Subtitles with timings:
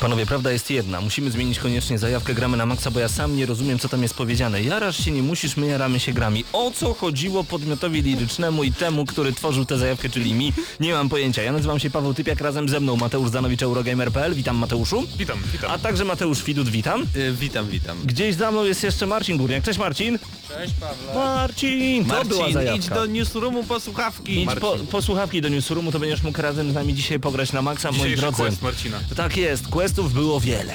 [0.00, 1.00] Panowie, prawda jest jedna.
[1.00, 4.14] Musimy zmienić koniecznie zajawkę gramy na maksa, bo ja sam nie rozumiem, co tam jest
[4.14, 4.62] powiedziane.
[4.62, 6.44] Jarasz się nie musisz, my jaramy się grami.
[6.52, 10.52] O co chodziło podmiotowi lirycznemu i temu, który tworzył tę zajawkę, czyli mi?
[10.80, 11.42] Nie mam pojęcia.
[11.42, 14.34] Ja nazywam się Paweł Typiak, razem ze mną Mateusz Zanowicz, Eurogamer.pl.
[14.34, 15.04] Witam Mateuszu.
[15.18, 15.70] Witam, witam.
[15.70, 17.06] A także Mateusz Widut, witam.
[17.16, 17.96] Y, witam, witam.
[18.04, 19.64] Gdzieś za mną jest jeszcze Marcin Górniak.
[19.64, 20.18] Cześć Marcin.
[20.48, 21.14] Cześć Pawle.
[21.14, 22.76] Marcin, to była Marcin, zajawka.
[22.76, 24.42] idź do newsroomu po słuchawki.
[24.42, 27.62] Idź po, po słuchawki do newsroomu, to będziesz mógł razem z nami dzisiaj pograć na
[27.62, 28.36] maksa, moi drodzy.
[28.36, 29.00] quest Marcina.
[29.16, 30.74] Tak jest, questów było wiele.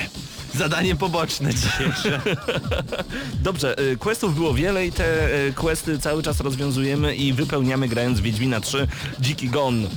[0.55, 2.21] Zadanie poboczne dzisiejsze.
[3.43, 8.19] Dobrze, y, questów było wiele i te y, questy cały czas rozwiązujemy i wypełniamy grając
[8.19, 8.87] Wiedźmina 3
[9.19, 9.87] Dziki Gon.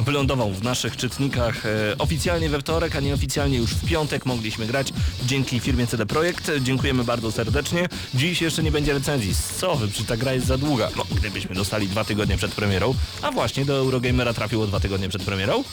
[0.00, 4.92] Wylądował w naszych czytnikach e, oficjalnie we wtorek, a nieoficjalnie już w piątek mogliśmy grać
[5.26, 6.50] dzięki firmie CD Projekt.
[6.60, 7.88] Dziękujemy bardzo serdecznie.
[8.14, 9.34] Dziś jeszcze nie będzie recenzji.
[9.60, 10.88] Co wy, czy ta gra jest za długa?
[10.96, 15.22] No, gdybyśmy dostali dwa tygodnie przed premierą, a właśnie do Eurogamera trafiło dwa tygodnie przed
[15.22, 15.64] premierą.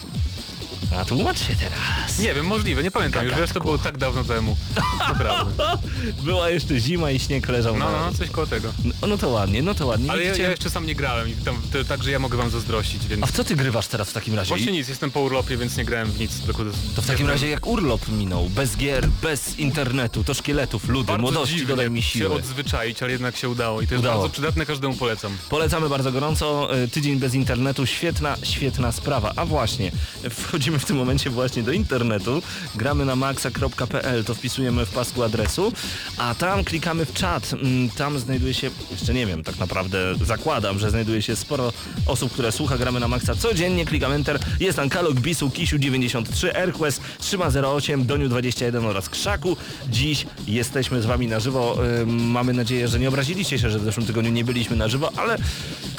[1.00, 2.20] A tłumacz się teraz.
[2.20, 4.58] Nie wiem, możliwe, nie pamiętam już, wiesz, to było tak dawno temu.
[5.00, 5.78] Naprawdę.
[6.24, 8.06] Była jeszcze zima i śnieg leżał No, na...
[8.06, 8.74] no, coś koło tego.
[9.02, 10.12] No, no to ładnie, no to ładnie.
[10.12, 13.08] Ale ja, ja jeszcze sam nie grałem i tam, to, także ja mogę wam zazdrościć,
[13.08, 13.24] więc...
[13.24, 14.50] A w co ty grywasz teraz w takim razie?
[14.50, 16.40] Właśnie nic, jestem po urlopie, więc nie grałem w nic.
[16.46, 16.64] Tylko
[16.96, 21.22] To w takim razie jak urlop minął, bez gier, bez internetu, to szkieletów, ludy, Bardzo
[21.22, 22.34] młodości, dodaj mi się siły.
[22.36, 24.18] odzwyczaić, ale jednak się udało i to jest Udało.
[24.22, 25.38] bardzo przydatne, każdemu polecam.
[25.50, 29.34] Polecamy bardzo gorąco, e, tydzień bez internetu, świetna, świetna sprawa.
[29.36, 29.92] A właśnie,
[30.30, 32.42] wchodzimy w tym momencie właśnie do internetu,
[32.76, 35.74] gramy na maxa.pl, to wpisujemy w pasku adresu,
[36.18, 40.80] a tam klikamy w czat, Mm, tam znajduje się, jeszcze nie wiem, tak naprawdę zakładam,
[40.80, 41.74] że znajduje się sporo
[42.06, 46.56] osób, które słucha gramy na maxa codziennie, klikam enter, jest tam Kalok, Bisu, Kisiu 93,
[46.56, 49.58] Airquest, Trzyma08, Doniu 21 oraz Krzaku.
[49.90, 51.78] Dziś jesteśmy z wami na żywo,
[52.08, 55.38] mamy nadzieję, że nie obraziliście się, że w zeszłym tygodniu nie byliśmy na żywo, ale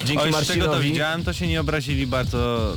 [0.04, 0.90] dzięki Oj, z czego to Marcinowi...
[0.90, 2.72] widziałem, to się nie obrazili bardzo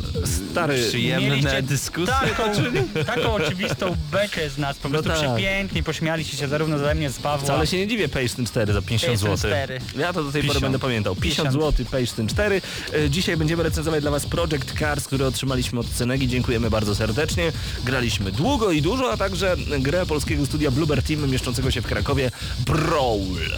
[0.52, 1.64] Stary, przyjemne mieliście
[1.96, 2.36] dyskusje.
[2.36, 5.18] Taką, taką oczywistą bekę z nas, po prostu tak.
[5.18, 7.46] przepięknie pośmialiście się zarówno ze mnie, z Pawła.
[7.46, 9.52] Wcale się nie dziwię, Page ten 4 za 50 Page ten zł.
[9.52, 9.80] 4.
[9.98, 10.62] Ja to do tej pory 50.
[10.62, 11.16] będę pamiętał.
[11.16, 12.62] 50 zł, Page ten 4.
[12.94, 16.28] E, Dzisiaj będziemy recenzować dla Was Project Cars, który otrzymaliśmy od Cenegi.
[16.28, 17.52] Dziękujemy bardzo serdecznie.
[17.84, 22.32] Graliśmy długo i dużo, a także grę polskiego studia Bluebird Team mieszczącego się w Krakowie
[22.66, 23.56] Brawl.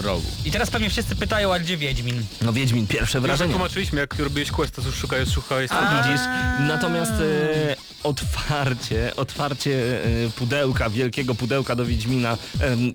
[0.00, 0.26] Rogu.
[0.44, 2.22] I teraz pewnie wszyscy pytają, a gdzie Wiedźmin?
[2.42, 3.50] No Wiedźmin, pierwsze Już wrażenie.
[3.54, 5.70] tłumaczyliśmy, jak robiłeś quest, to już szukałeś, szukałeś...
[5.72, 6.20] A widzisz,
[6.60, 12.38] natomiast e, otwarcie, otwarcie e, pudełka, wielkiego pudełka do Wiedźmina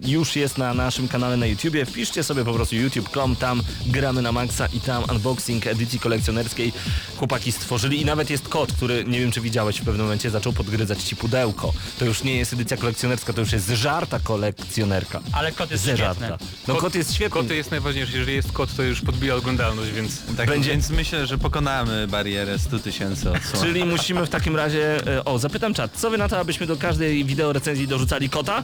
[0.01, 1.85] już jest na naszym kanale na YouTubie.
[1.85, 6.73] Wpiszcie sobie po prostu youtube.com, tam gramy na maksa i tam unboxing edycji kolekcjonerskiej
[7.17, 10.53] chłopaki stworzyli i nawet jest kod, który nie wiem czy widziałeś w pewnym momencie zaczął
[10.53, 11.73] podgryzać ci pudełko.
[12.00, 15.19] To już nie jest edycja kolekcjonerska, to już jest żarta kolekcjonerka.
[15.31, 16.25] Ale kot jest Zeżarta.
[16.27, 16.47] świetny.
[16.67, 17.41] No kot jest świetny.
[17.41, 20.21] Koty jest najważniejsze, jeżeli jest kot, to już podbija oglądalność, więc...
[20.38, 23.63] Tak, Będzie- Więc myślę, że pokonamy barierę 100 tysięcy odsłon.
[23.63, 25.00] Czyli musimy w takim razie...
[25.07, 28.63] e, O, zapytam czat, co wy na to, abyśmy do każdej wideo recenzji dorzucali kota?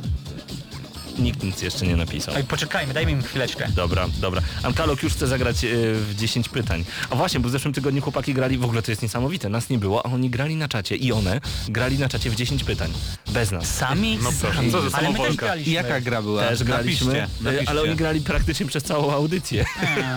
[1.20, 2.36] Nikt nic jeszcze nie napisał.
[2.36, 3.68] Oj, poczekajmy, dajmy im chwileczkę.
[3.76, 4.42] Dobra, dobra.
[4.64, 6.86] Ankalok już chce zagrać e, w 10 pytań.
[7.10, 9.78] A właśnie, bo w zeszłym tygodniu chłopaki grali, w ogóle to jest niesamowite, nas nie
[9.78, 12.94] było, a oni grali na czacie i one grali na czacie w 10 pytań.
[13.28, 13.76] Bez nas.
[13.76, 14.20] Sami?
[14.24, 14.72] No proszę, Sami.
[14.72, 15.46] co za Ale my też samowolka.
[15.46, 15.72] graliśmy.
[15.72, 16.44] I jaka gra była?
[16.44, 17.70] Też graliśmy, Napiszcie, napiszcie.
[17.70, 19.66] ale oni grali praktycznie przez całą audycję.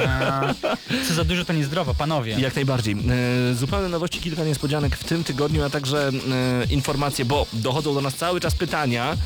[0.09, 0.55] A,
[1.09, 2.37] Co za dużo to niezdrowo, panowie.
[2.41, 2.97] Jak najbardziej.
[3.51, 8.01] E, zupełne nowości, kilka niespodzianek w tym tygodniu, a także e, informacje, bo dochodzą do
[8.01, 9.17] nas cały czas pytania,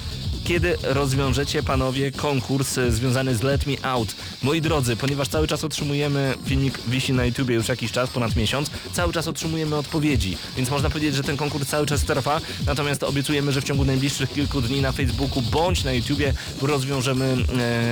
[0.44, 4.14] kiedy rozwiążecie panowie konkurs e, związany z Let Me Out.
[4.42, 8.70] Moi drodzy, ponieważ cały czas otrzymujemy, filmik wisi na YouTubie już jakiś czas, ponad miesiąc,
[8.92, 13.52] cały czas otrzymujemy odpowiedzi, więc można powiedzieć, że ten konkurs cały czas trwa, natomiast obiecujemy,
[13.52, 17.36] że w ciągu najbliższych kilku dni na Facebooku bądź na YouTubie rozwiążemy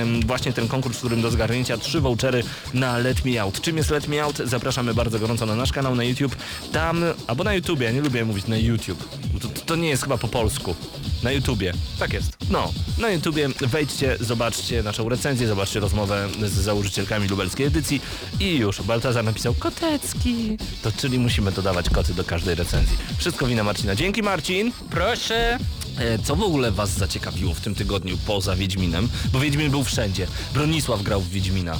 [0.01, 3.61] em, właśnie ten konkurs, w którym do zgarnięcia trzy vouchery na Let Me Out.
[3.61, 4.37] Czym jest Let Me Out?
[4.37, 6.35] Zapraszamy bardzo gorąco na nasz kanał na YouTube.
[6.71, 9.09] Tam, albo na YouTubie, ja nie lubię mówić na YouTube.
[9.41, 10.75] To, to nie jest chyba po polsku.
[11.23, 11.73] Na YouTubie.
[11.99, 12.42] Tak jest.
[12.49, 18.01] No, na YouTubie wejdźcie, zobaczcie naszą recenzję, zobaczcie rozmowę z założycielkami lubelskiej edycji
[18.39, 22.97] i już, Baltazar napisał kotecki, to czyli musimy dodawać koty do każdej recenzji.
[23.17, 23.95] Wszystko wina Marcina.
[23.95, 24.71] Dzięki Marcin!
[24.89, 25.57] Proszę.
[25.99, 29.09] E, Co w ogóle was zaciekawiło w tym tygodniu poza Wiedźminem?
[29.33, 30.27] Bo Wiedźmin był wszędzie.
[30.53, 31.77] Bronisław grał w Wiedźmina.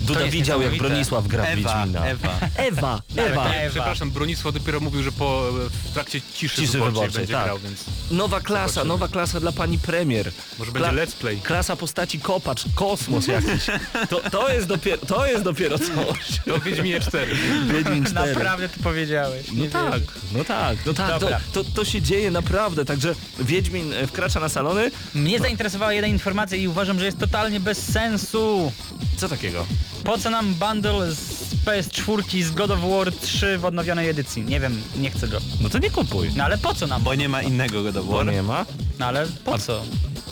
[0.00, 0.88] Duda jest widział, jak niesamowite.
[0.94, 2.06] Bronisław gra w Ewa, Wiedźmina.
[2.06, 2.28] Ewa.
[2.40, 3.00] Ewa, Ewa.
[3.16, 3.50] Ewa.
[3.50, 3.70] Ewa.
[3.70, 7.44] Przepraszam, Bronisław dopiero mówił, że po, w trakcie ciszy, Ciszy wyborczej, będzie tak.
[7.44, 8.88] grał, więc Nowa klasa, Zobaczymy.
[8.88, 10.32] nowa klasa dla pani premier.
[10.58, 11.40] może będzie let's play.
[11.40, 13.66] Klasa postaci kopacz, kosmos jakiś.
[14.10, 16.40] To, to, jest, dopiero, to jest dopiero coś.
[16.44, 17.36] To Wiedźminie 4.
[17.72, 18.34] Wiedźmin 4.
[18.34, 19.46] Naprawdę to powiedziałeś.
[19.52, 20.04] No Nie tak, wierzę.
[20.32, 21.40] no tak, no tak, to, Dobra.
[21.52, 24.90] to, to się dzieje naprawdę, także Wiedźmin e, wkracza na salony.
[25.14, 28.72] Mnie zainteresowała jedna informacja i uważam, że jest totalnie bez sensu.
[29.16, 29.66] Co takiego?
[30.04, 34.42] Po co nam bundle z PS4 z God of War 3 w odnowionej edycji?
[34.42, 35.38] Nie wiem, nie chcę go.
[35.60, 36.30] No to nie kupuj.
[36.36, 37.02] No ale po co nam?
[37.02, 38.66] Bo nie ma innego go do Bo nie ma.
[38.98, 39.82] No ale po co?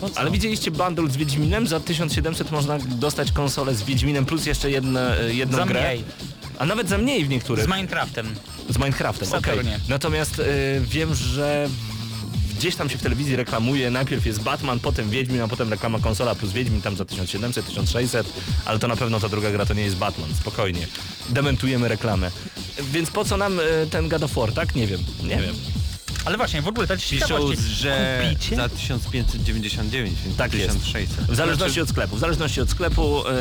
[0.00, 0.20] Po co?
[0.20, 1.66] Ale widzieliście bundle z Wiedźminem?
[1.66, 5.80] Za 1700 można dostać konsolę z Wiedźminem plus jeszcze jedne, e, jedną Za grę.
[5.80, 6.04] mniej.
[6.58, 7.64] A nawet za mniej w niektórych.
[7.64, 8.34] Z Minecraftem.
[8.70, 9.40] Z Minecraftem, okej.
[9.42, 9.80] Saturnie.
[9.88, 10.44] Natomiast y,
[10.84, 11.68] wiem, że
[12.58, 16.34] gdzieś tam się w telewizji reklamuje, najpierw jest Batman, potem Wiedźmin, a potem reklama konsola
[16.34, 18.26] plus Wiedźmin tam za 1700, 1600,
[18.64, 20.86] ale to na pewno ta druga gra to nie jest Batman, spokojnie.
[21.28, 22.30] Dementujemy reklamę.
[22.92, 24.74] Więc po co nam y, ten God of War, tak?
[24.74, 25.54] Nie wiem, nie wiem.
[26.24, 27.60] Ale właśnie, w ogóle ta Piszą, ciekawość.
[27.60, 28.56] że kupicie?
[28.56, 30.80] za 1599, więc Tak jest.
[30.84, 31.26] 1600.
[31.26, 33.32] W zależności od sklepu, w zależności od sklepu, y,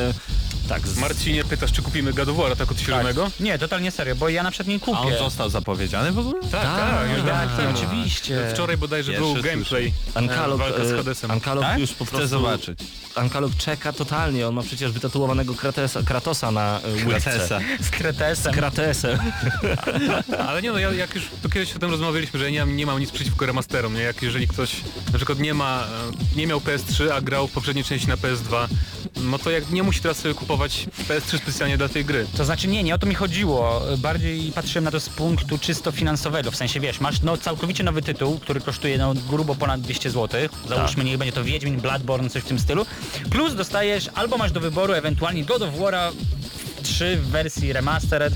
[0.70, 0.88] tak.
[0.88, 0.98] Z...
[0.98, 3.32] Marcinie, pytasz, czy kupimy War, tak od świeżonego?
[3.40, 4.98] Nie, totalnie serio, bo ja na przykład nie kupię.
[4.98, 6.42] A on został zapowiedziany w ogóle?
[6.42, 7.26] Tak, tak.
[7.26, 7.78] tak, tak, temu.
[7.78, 8.48] oczywiście.
[8.54, 9.94] Wczoraj bodajże Pierwsze był gameplay.
[10.16, 11.32] Ankalog, e, walka z y, Hadesem.
[11.32, 11.80] Ankalog Tak?
[11.80, 12.18] już po prostu...
[12.18, 12.80] Chcę zobaczyć.
[13.16, 17.32] Ankalog czeka totalnie, on ma przecież wytatuowanego Kratesa, Kratosa na y, łydce.
[17.32, 17.60] Kratesa.
[17.82, 18.54] Z Kretesem.
[18.54, 19.20] Kratesem.
[20.48, 22.86] Ale nie no, ja, jak już to kiedyś o tym rozmawialiśmy, że ja nie, nie
[22.86, 24.02] mam nic przeciwko remasterom, nie?
[24.02, 24.76] Jak jeżeli ktoś
[25.12, 28.68] na przykład nie ma, e, nie miał PS3, a grał w poprzedniej części na PS2,
[29.16, 32.26] no to jak nie musi teraz sobie kupować PS3 specjalnie dla tej gry.
[32.38, 33.82] To znaczy nie, nie o to mi chodziło.
[33.98, 36.52] Bardziej patrzyłem na to z punktu czysto finansowego.
[36.52, 40.50] W sensie wiesz, masz no, całkowicie nowy tytuł, który kosztuje no, grubo ponad 200 zł.
[40.70, 42.86] Załóżmy, niech będzie to Wiedźmin, Bloodborne, coś w tym stylu.
[43.30, 46.12] Plus dostajesz albo masz do wyboru ewentualnie God of War'a
[46.84, 48.34] 3 w wersji remastered.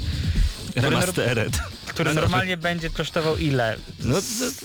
[0.76, 1.60] Remastered.
[1.98, 3.78] Który normalnie będzie kosztował ile?
[4.00, 4.16] No,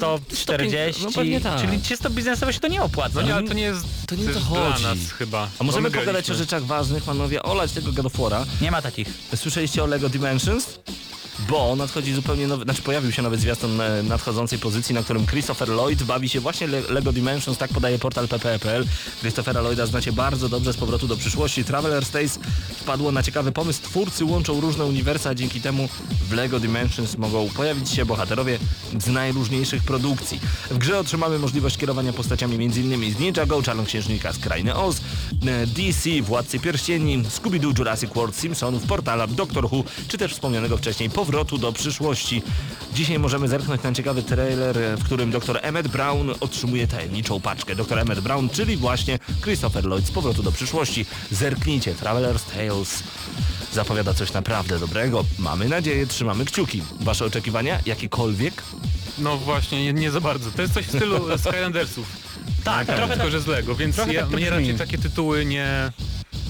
[0.01, 1.05] to- 140?
[1.05, 1.61] no pewnie tak.
[1.61, 3.15] Czyli czysto biznesowo się to nie opłaca.
[3.15, 4.81] No nie, ale to nie jest To nie to chodzi.
[4.83, 5.49] dla nas chyba.
[5.59, 8.45] A możemy pogadać o rzeczach ważnych, panowie, olać tego God of War'a.
[8.61, 9.09] nie ma takich.
[9.37, 10.67] Słyszeliście o LEGO Dimensions?
[11.39, 15.69] Bo nadchodzi zupełnie nowy, znaczy pojawił się nowy zwiastun e, nadchodzącej pozycji, na którym Christopher
[15.69, 18.87] Lloyd bawi się właśnie Le LEGO Dimensions, tak podaje portal ppe.pl.
[19.21, 21.65] Christophera Lloyda znacie bardzo dobrze z powrotu do przyszłości.
[21.65, 22.39] Traveler's Tales
[22.77, 23.83] wpadło na ciekawy pomysł.
[23.83, 25.89] Twórcy łączą różne uniwersa, a dzięki temu
[26.29, 28.59] w LEGO Dimensions mogą pojawić się bohaterowie
[28.99, 30.41] z najróżniejszych produkcji.
[30.71, 33.15] W grze otrzymamy możliwość kierowania postaciami m.in.
[33.15, 34.97] z Ninjago, Czarnoksiężnika z Krainy Oz,
[35.47, 41.11] e, DC, Władcy Pierścieni, Scooby-Doo, Jurassic World, Simpsonów, Portala, Doctor Who, czy też wspomnianego wcześniej
[41.23, 42.43] powrotu do przyszłości.
[42.95, 47.75] Dzisiaj możemy zerknąć na ciekawy trailer, w którym dr Emmett Brown otrzymuje tajemniczą paczkę.
[47.75, 51.07] Dr Emmett Brown, czyli właśnie Christopher Lloyd z powrotu do przyszłości.
[51.31, 53.03] Zerknijcie, Traveler's Tales
[53.73, 55.25] zapowiada coś naprawdę dobrego.
[55.39, 56.83] Mamy nadzieję, trzymamy kciuki.
[57.01, 57.79] Wasze oczekiwania?
[57.87, 58.63] Jakiekolwiek?
[59.19, 60.51] No właśnie, nie, nie za bardzo.
[60.51, 62.07] To jest coś w stylu Skylandersów.
[62.65, 63.31] Tak, trochę tylko tak.
[63.33, 64.51] że z Lego, więc ja, tak mnie brzmi.
[64.51, 65.93] raczej takie tytuły nie,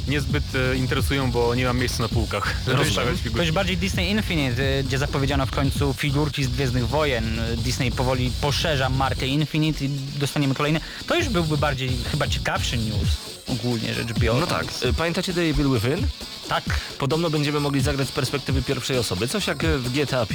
[0.08, 2.92] niezbyt e, interesują, bo nie mam miejsca na półkach, żeby Rozumiem.
[2.92, 3.46] stawiać To figurki.
[3.46, 7.38] już bardziej Disney Infinite, y, gdzie zapowiedziano w końcu figurki z Gwiezdnych Wojen.
[7.38, 9.88] Y, Disney powoli poszerza markę Infinite i
[10.18, 10.80] dostaniemy kolejne.
[11.06, 13.08] To już byłby bardziej chyba ciekawszy news,
[13.48, 14.40] ogólnie rzecz biorąc.
[14.40, 14.66] No tak.
[14.82, 16.06] E, Pamiętacie The Evil Within?
[16.52, 16.64] Tak.
[16.98, 20.34] Podobno będziemy mogli zagrać z perspektywy pierwszej osoby, coś jak w GTA V.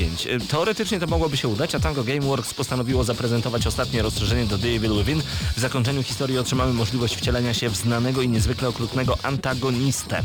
[0.49, 4.91] Teoretycznie to mogłoby się udać, a Tango Gameworks postanowiło zaprezentować ostatnie rozszerzenie do The Evil
[4.97, 5.21] Within.
[5.57, 10.23] W zakończeniu historii otrzymamy możliwość wcielenia się w znanego i niezwykle okrutnego antagonistę.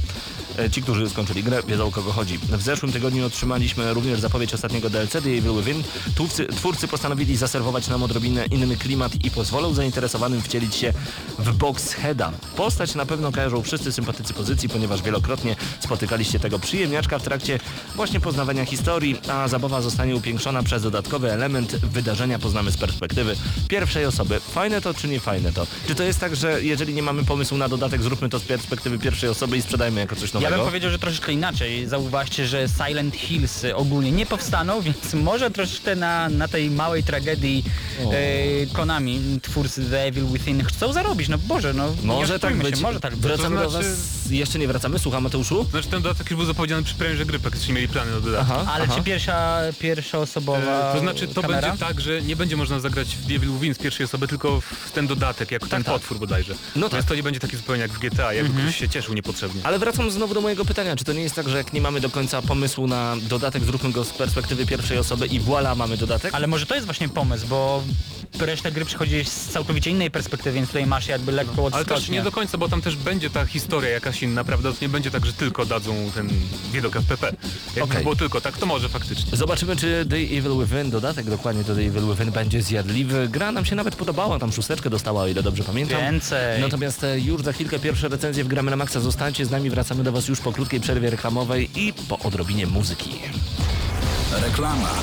[0.59, 2.39] E, Ci, którzy skończyli grę, wiedzą o kogo chodzi.
[2.39, 5.83] W zeszłym tygodniu otrzymaliśmy również zapowiedź ostatniego DLC The Evil Within.
[6.15, 10.93] Twórcy, twórcy postanowili zaserwować nam odrobinę inny klimat i pozwolą zainteresowanym wcielić się
[11.39, 12.33] w Boxheada.
[12.57, 17.59] Postać na pewno kojarzą wszyscy sympatycy pozycji, ponieważ wielokrotnie spotykaliście tego przyjemniaczka w trakcie
[17.97, 23.37] właśnie poznawania historii, a zabawa zostanie upiększona przez dodatkowy element wydarzenia poznamy z perspektywy
[23.69, 24.41] pierwszej osoby.
[24.41, 25.67] Fajne to czy nie fajne to?
[25.89, 28.99] Czy to jest tak, że jeżeli nie mamy pomysłu na dodatek, zróbmy to z perspektywy
[28.99, 30.57] pierwszej osoby i sprzedajmy jako coś Ja nowego?
[30.57, 31.89] bym powiedział, że troszeczkę inaczej.
[31.89, 37.65] Zauważcie, że Silent Hills ogólnie nie powstaną, więc może troszeczkę na, na tej małej tragedii
[38.13, 41.29] e, Konami, twórcy The Evil Within, chcą zarobić.
[41.29, 42.77] No Boże, no nie Może tak być.
[42.77, 43.23] Się, może tak być.
[43.23, 44.31] Wracamy To do znaczy- was.
[44.31, 45.67] Jeszcze nie wracamy, słucham Mateuszu.
[45.73, 48.57] Znaczy ten dodatek już był zapowiedziany przy premierze gry, praktycznie mieli plany na dodatek.
[48.69, 51.61] Ale czy pierwsza, pierwsza osobowa E, To znaczy to kamera?
[51.69, 54.91] będzie tak, że nie będzie można zagrać w Devil Within z pierwszej osoby, tylko w
[54.95, 55.95] ten dodatek, jako ten tak.
[55.95, 56.55] potwór bodajże.
[56.77, 57.05] No Więc tak.
[57.05, 59.61] to nie będzie taki zupełnie jak w GTA, jakby ktoś się cieszył niepotrzebnie.
[59.65, 62.01] Ale wracam znowu do mojego pytania, czy to nie jest tak, że jak nie mamy
[62.01, 66.35] do końca pomysłu na dodatek, zróbmy go z perspektywy pierwszej osoby i voilà, mamy dodatek?
[66.35, 67.83] Ale może to jest właśnie pomysł, bo
[68.41, 72.19] resztę gry przychodzi z całkowicie innej perspektywy, więc tutaj masz jakby lekko Ale też odskocznię.
[72.19, 74.73] nie do końca, bo tam też będzie ta historia jakaś inna, prawda?
[74.73, 76.29] To nie będzie tak, że tylko dadzą ten
[76.73, 77.27] widok FPP.
[77.67, 78.03] Jakby Okej.
[78.03, 79.37] było tylko tak, to może faktycznie.
[79.37, 83.29] Zobaczymy, czy The Evil Within, dodatek dokładnie do The Evil Within będzie zjadliwy.
[83.29, 86.01] Gra nam się nawet podobała, tam szósteczkę dostała, o ile dobrze pamiętam.
[86.01, 86.61] Więcej.
[86.61, 89.01] Natomiast e, już za chwilkę pierwsze recenzje w Gramy na Maxa.
[89.01, 93.11] Zostańcie z nami, wracamy do Was już po krótkiej przerwie reklamowej i po odrobinie muzyki.
[94.43, 95.03] Reklama.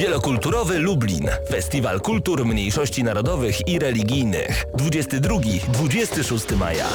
[0.00, 1.28] Wielokulturowy Lublin.
[1.48, 4.64] Festiwal kultur mniejszości narodowych i religijnych.
[4.78, 6.86] 22-26 maja.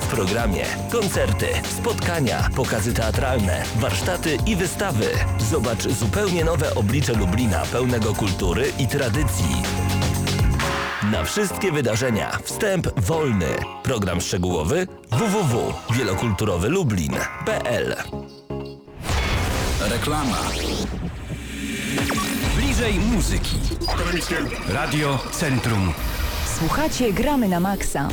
[0.00, 1.46] W programie koncerty,
[1.80, 5.06] spotkania, pokazy teatralne, warsztaty i wystawy.
[5.50, 9.62] Zobacz zupełnie nowe oblicze Lublina pełnego kultury i tradycji.
[11.12, 13.48] Na wszystkie wydarzenia wstęp wolny.
[13.82, 17.96] Program szczegółowy www.wielokulturowolublin.pl
[19.80, 20.38] Reklama.
[22.56, 23.56] Bliżej muzyki.
[24.68, 25.92] Radio Centrum.
[26.58, 28.08] Słuchacie Gramy na Maxa.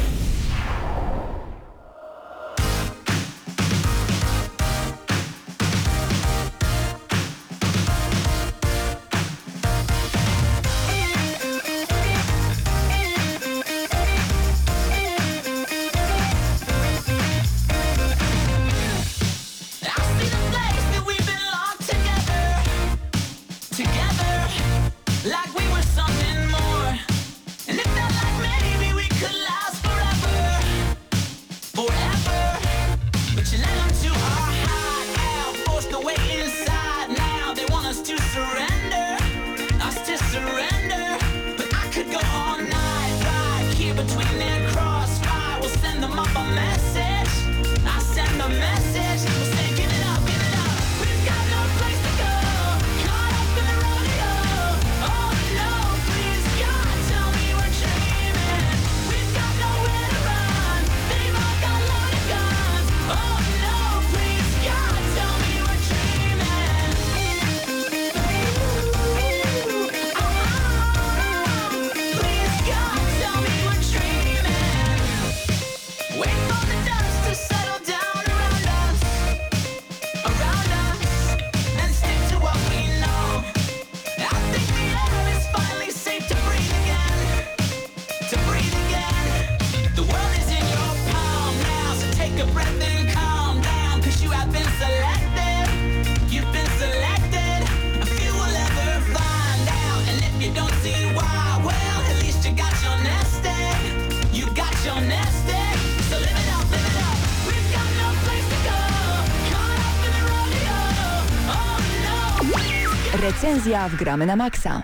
[113.67, 114.83] Recenzja w Gramy na Maxa.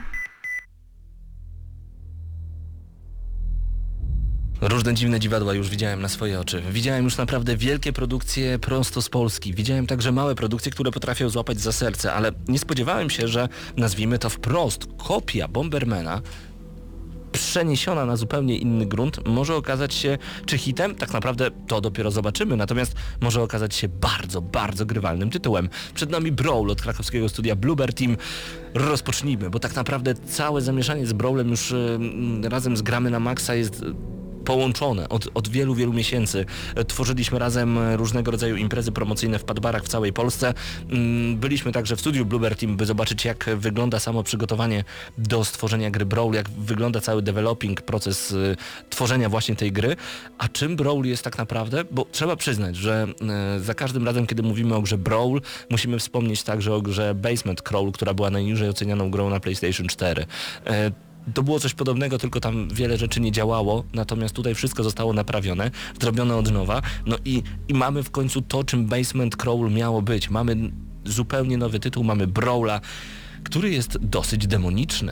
[4.62, 6.64] Różne dziwne dziwadła już widziałem na swoje oczy.
[6.72, 9.54] Widziałem już naprawdę wielkie produkcje prosto z Polski.
[9.54, 14.20] Widziałem także małe produkcje, które potrafią złapać za serce, ale nie spodziewałem się, że nazwijmy
[14.20, 16.22] to wprost kopia Bombermana
[17.54, 22.58] przeniesiona na zupełnie inny grunt może okazać się czy hitem, tak naprawdę to dopiero zobaczymy,
[22.58, 25.70] natomiast może okazać się bardzo, bardzo grywalnym tytułem.
[25.94, 28.18] Przed nami Brawl od krakowskiego studia Bluebird Team.
[28.74, 31.74] Rozpocznijmy, bo tak naprawdę całe zamieszanie z Brawlem już
[32.44, 33.86] razem z gramy na maksa jest
[34.46, 36.46] połączone od, od wielu, wielu miesięcy.
[36.76, 40.54] E, Tworzyliśmy razem e, różnego rodzaju imprezy promocyjne w padbarach w całej Polsce.
[40.90, 44.84] Mm, Byliśmy także w studiu Bluebird Team, by zobaczyć jak wygląda samo przygotowanie
[45.18, 48.56] do stworzenia gry Brawl, jak wygląda cały developing, proces y,
[48.90, 49.96] tworzenia właśnie tej gry.
[50.38, 51.84] A czym Brawl jest tak naprawdę?
[51.92, 53.08] Bo trzeba przyznać, że
[53.56, 57.62] e, za każdym razem, kiedy mówimy o grze Brawl, musimy wspomnieć także o grze Basement
[57.62, 60.26] Crawl, która była najniżej ocenianą grą na PlayStation 4.
[61.34, 65.72] To było coś podobnego, tylko tam wiele rzeczy nie działało, natomiast tutaj wszystko zostało naprawione,
[66.02, 70.30] zrobione od nowa, no i, i mamy w końcu to, czym Basement Crawl miało być.
[70.30, 70.72] Mamy
[71.06, 72.82] zupełnie nowy tytuł, mamy Brawla,
[73.44, 75.12] który jest dosyć demoniczny.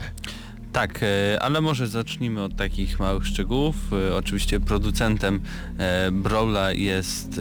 [0.72, 3.76] Tak, e, ale może zacznijmy od takich małych szczegółów.
[3.92, 5.40] E, Oczywiście producentem
[5.78, 7.40] e, Brawla jest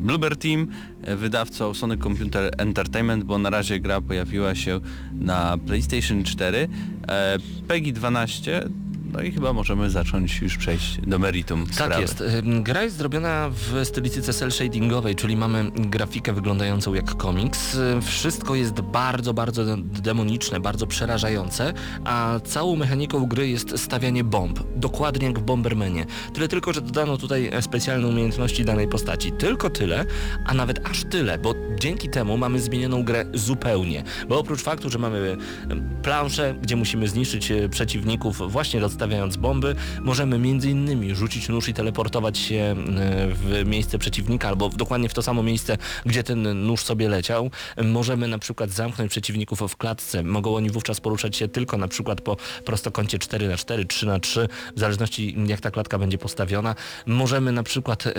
[0.00, 0.68] Bluebird Team,
[1.16, 4.80] wydawcą Sony Computer Entertainment, bo na razie gra pojawiła się
[5.12, 6.68] na PlayStation 4.
[7.08, 8.68] E, PEGI 12
[9.16, 12.02] No i chyba możemy zacząć już przejść do meritum Tak sprawy.
[12.02, 12.20] jest.
[12.20, 17.76] Ym, Gra jest zrobiona w stylistyce cel shadingowej, czyli mamy grafikę wyglądającą jak komiks.
[18.02, 21.72] Wszystko jest bardzo, bardzo de- demoniczne, bardzo przerażające,
[22.04, 24.60] a całą mechaniką gry jest stawianie bomb.
[24.76, 26.06] Dokładnie jak w Bombermanie.
[26.34, 29.32] Tyle tylko, że dodano tutaj e, specjalne umiejętności danej postaci.
[29.32, 30.04] Tylko tyle,
[30.46, 34.04] a nawet aż tyle, bo dzięki temu mamy zmienioną grę zupełnie.
[34.28, 35.36] Bo oprócz faktu, że mamy
[36.02, 39.05] planszę, gdzie musimy zniszczyć e, przeciwników właśnie rozstawiając
[39.38, 42.74] bomby, możemy innymi rzucić nóż i teleportować się e,
[43.28, 47.50] w miejsce przeciwnika albo dokładnie w to samo miejsce, gdzie ten nóż sobie leciał.
[47.84, 50.22] Możemy na przykład zamknąć przeciwników w klatce.
[50.22, 54.20] Mogą oni wówczas poruszać się tylko na przykład po prostokącie 4 na 4 3 na
[54.20, 56.74] 3 w zależności jak ta klatka będzie postawiona.
[57.06, 58.12] Możemy na przykład e,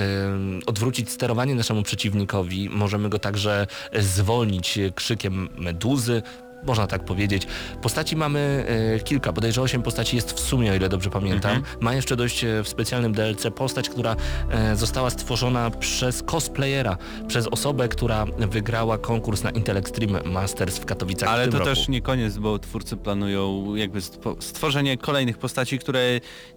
[0.65, 2.69] odwrócić sterowanie naszemu przeciwnikowi.
[2.69, 6.21] Możemy go także e, zwolnić krzykiem meduzy.
[6.63, 7.47] Można tak powiedzieć.
[7.81, 11.61] Postaci mamy e, kilka, bodajże 8 postaci jest w sumie, o ile dobrze pamiętam.
[11.81, 14.15] Ma jeszcze dość e, w specjalnym DLC postać, która
[14.51, 16.97] e, została stworzona przez cosplayera,
[17.27, 21.59] przez osobę, która wygrała konkurs na Intel Extreme Masters w Katowicach w Ale tym to
[21.59, 21.69] roku.
[21.69, 25.99] też nie koniec, bo twórcy planują jakby stwo- stworzenie kolejnych postaci, które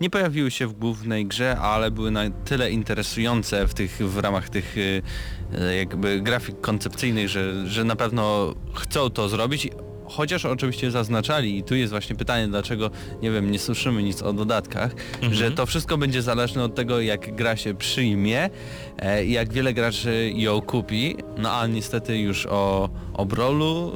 [0.01, 4.49] nie pojawiły się w głównej grze, ale były na tyle interesujące w tych w ramach
[4.49, 5.03] tych y, y,
[5.79, 9.69] jakby grafik koncepcyjnych, że, że na pewno chcą to zrobić.
[10.05, 12.91] Chociaż oczywiście zaznaczali i tu jest właśnie pytanie, dlaczego,
[13.23, 14.95] nie wiem, nie słyszymy nic o dodatkach,
[15.33, 18.51] że to wszystko będzie zależne od tego, jak gra się przyjmie
[18.99, 21.17] e, jak wiele graczy ją kupi.
[21.39, 23.93] No a niestety już o, o Brawlu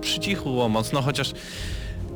[0.00, 1.32] przycichło mocno, chociaż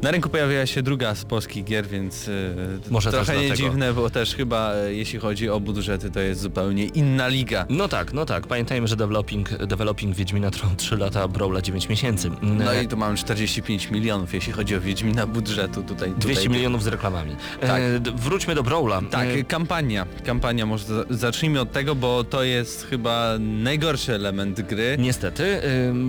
[0.05, 4.11] na rynku pojawiła się druga z polskich gier, więc e, Może trochę nie dziwne, bo
[4.11, 7.67] też chyba e, jeśli chodzi o budżety, to jest zupełnie inna liga.
[7.69, 8.47] No tak, no tak.
[8.47, 12.31] Pamiętajmy, że developing, developing Wiedźmina trwał 3 lata, Brawla 9 miesięcy.
[12.43, 16.11] No E, i tu mamy 45 milionów, jeśli chodzi o Wiedźmina budżetu tutaj.
[16.17, 17.37] 200 tutaj, milionów z reklamami.
[17.61, 17.81] Tak.
[17.83, 19.03] E, wróćmy do Brawla.
[19.11, 20.07] Tak, E, kampania.
[20.27, 24.97] Kampania, może za- zacznijmy od tego, bo to jest chyba najgorszy element gry.
[24.99, 25.61] Niestety,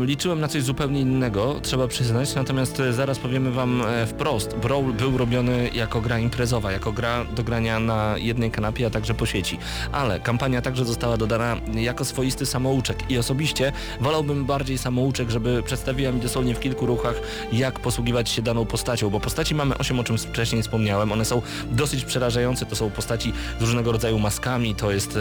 [0.01, 4.55] liczyłem na coś zupełnie innego, trzeba przyznać, natomiast zaraz powiemy wam wprost.
[4.55, 9.13] Brawl był robiony jako gra imprezowa, jako gra do grania na jednej kanapie, a także
[9.13, 9.57] po sieci.
[9.91, 13.11] Ale kampania także została dodana jako swoisty samouczek.
[13.11, 17.15] I osobiście wolałbym bardziej samouczek, żeby przedstawiła mi dosłownie w kilku ruchach,
[17.51, 21.41] jak posługiwać się daną postacią, bo postaci mamy 8, o czym wcześniej wspomniałem, one są
[21.71, 25.19] dosyć przerażające, to są postaci z różnego rodzaju maskami, to jest e,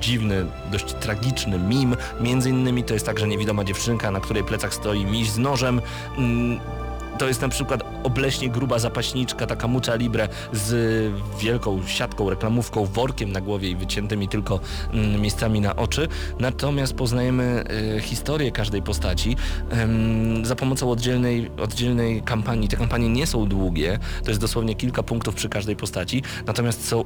[0.00, 5.04] dziwny, dość tragiczny mim, między innymi to jest także niewidoma dziewczynka, na której plecach stoi
[5.04, 5.80] miś z nożem,
[6.18, 6.60] mm,
[7.22, 13.32] to jest na przykład obleśnie gruba zapaśniczka, taka mucha libre z wielką siatką, reklamówką, workiem
[13.32, 14.60] na głowie i wyciętymi tylko
[14.92, 16.08] mm, miejscami na oczy.
[16.38, 17.64] Natomiast poznajemy
[17.96, 19.36] e, historię każdej postaci
[20.42, 22.68] za pomocą oddzielnej, oddzielnej kampanii.
[22.68, 27.04] Te kampanie nie są długie, to jest dosłownie kilka punktów przy każdej postaci, natomiast są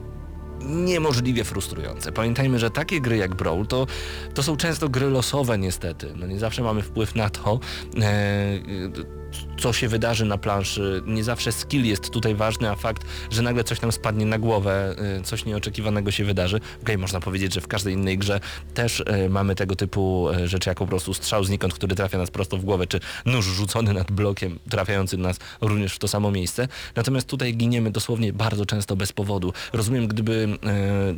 [0.60, 2.12] niemożliwie frustrujące.
[2.12, 3.86] Pamiętajmy, że takie gry jak Brawl to,
[4.34, 6.12] to są często gry losowe niestety.
[6.16, 7.60] No nie zawsze mamy wpływ na to,
[8.02, 8.58] e,
[9.58, 11.02] co się wydarzy na planszy.
[11.06, 14.94] Nie zawsze skill jest tutaj ważny, a fakt, że nagle coś nam spadnie na głowę,
[15.18, 16.60] e, coś nieoczekiwanego się wydarzy.
[16.82, 18.40] Okej, można powiedzieć, że w każdej innej grze
[18.74, 22.30] też e, mamy tego typu e, rzeczy, jak po prostu strzał znikąd, który trafia nas
[22.30, 26.68] prosto w głowę, czy nóż rzucony nad blokiem, trafiający nas również w to samo miejsce.
[26.96, 29.52] Natomiast tutaj giniemy dosłownie bardzo często bez powodu.
[29.72, 30.58] Rozumiem, gdyby,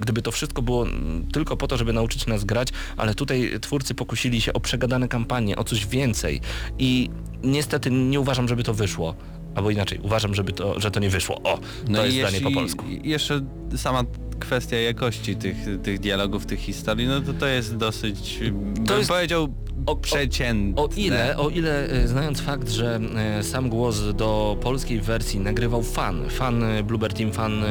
[0.01, 3.95] gdyby to wszystko było mm, tylko po to, żeby nauczyć nas grać, ale tutaj twórcy
[3.95, 6.41] pokusili się o przegadane kampanie, o coś więcej
[6.79, 7.11] i
[7.43, 9.15] niestety nie uważam, żeby to wyszło.
[9.55, 11.37] Albo inaczej, uważam, żeby to, że to nie wyszło.
[11.43, 12.85] O, to No jest i zdanie po polsku.
[12.89, 13.41] jeszcze
[13.77, 14.05] sama
[14.39, 19.49] kwestia jakości tych, tych dialogów, tych historii, no to to jest dosyć, bym jest- powiedział,
[19.87, 20.83] o- o- przeciętne.
[20.83, 25.83] O ile, o ile e, znając fakt, że e, sam głos do polskiej wersji nagrywał
[25.83, 27.63] fan, fan e, Bluebird Team, fan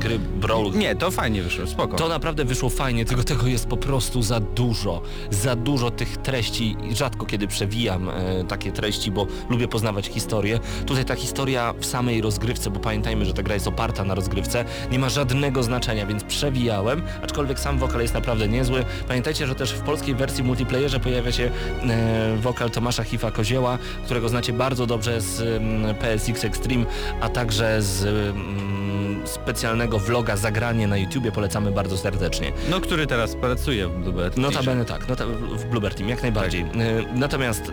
[0.00, 1.96] gry Brawl, Nie, to fajnie wyszło, spoko.
[1.96, 5.02] To naprawdę wyszło fajnie, tylko tego jest po prostu za dużo.
[5.30, 6.76] Za dużo tych treści.
[6.94, 10.60] Rzadko kiedy przewijam e, takie treści, bo lubię poznawać historię.
[10.86, 14.64] Tutaj ta historia w samej rozgrywce, bo pamiętajmy, że ta gra jest oparta na rozgrywce,
[14.92, 18.84] nie ma żadnego znaczenia, więc przewijałem, aczkolwiek sam wokal jest naprawdę niezły.
[19.08, 21.50] Pamiętajcie, że też w polskiej wersji multiplayerze pojawia się
[21.88, 26.84] e, wokal Tomasza Hifa Kozieła, którego znacie bardzo dobrze z mm, PSX Extreme,
[27.20, 32.52] a także z mm, specjalnego vloga Zagranie na YouTubie polecamy bardzo serdecznie.
[32.70, 36.62] No, który teraz pracuje w Bluebird Notabene tak, nota, w Bluebird Team, jak najbardziej.
[36.62, 36.66] Y,
[37.14, 37.72] Natomiast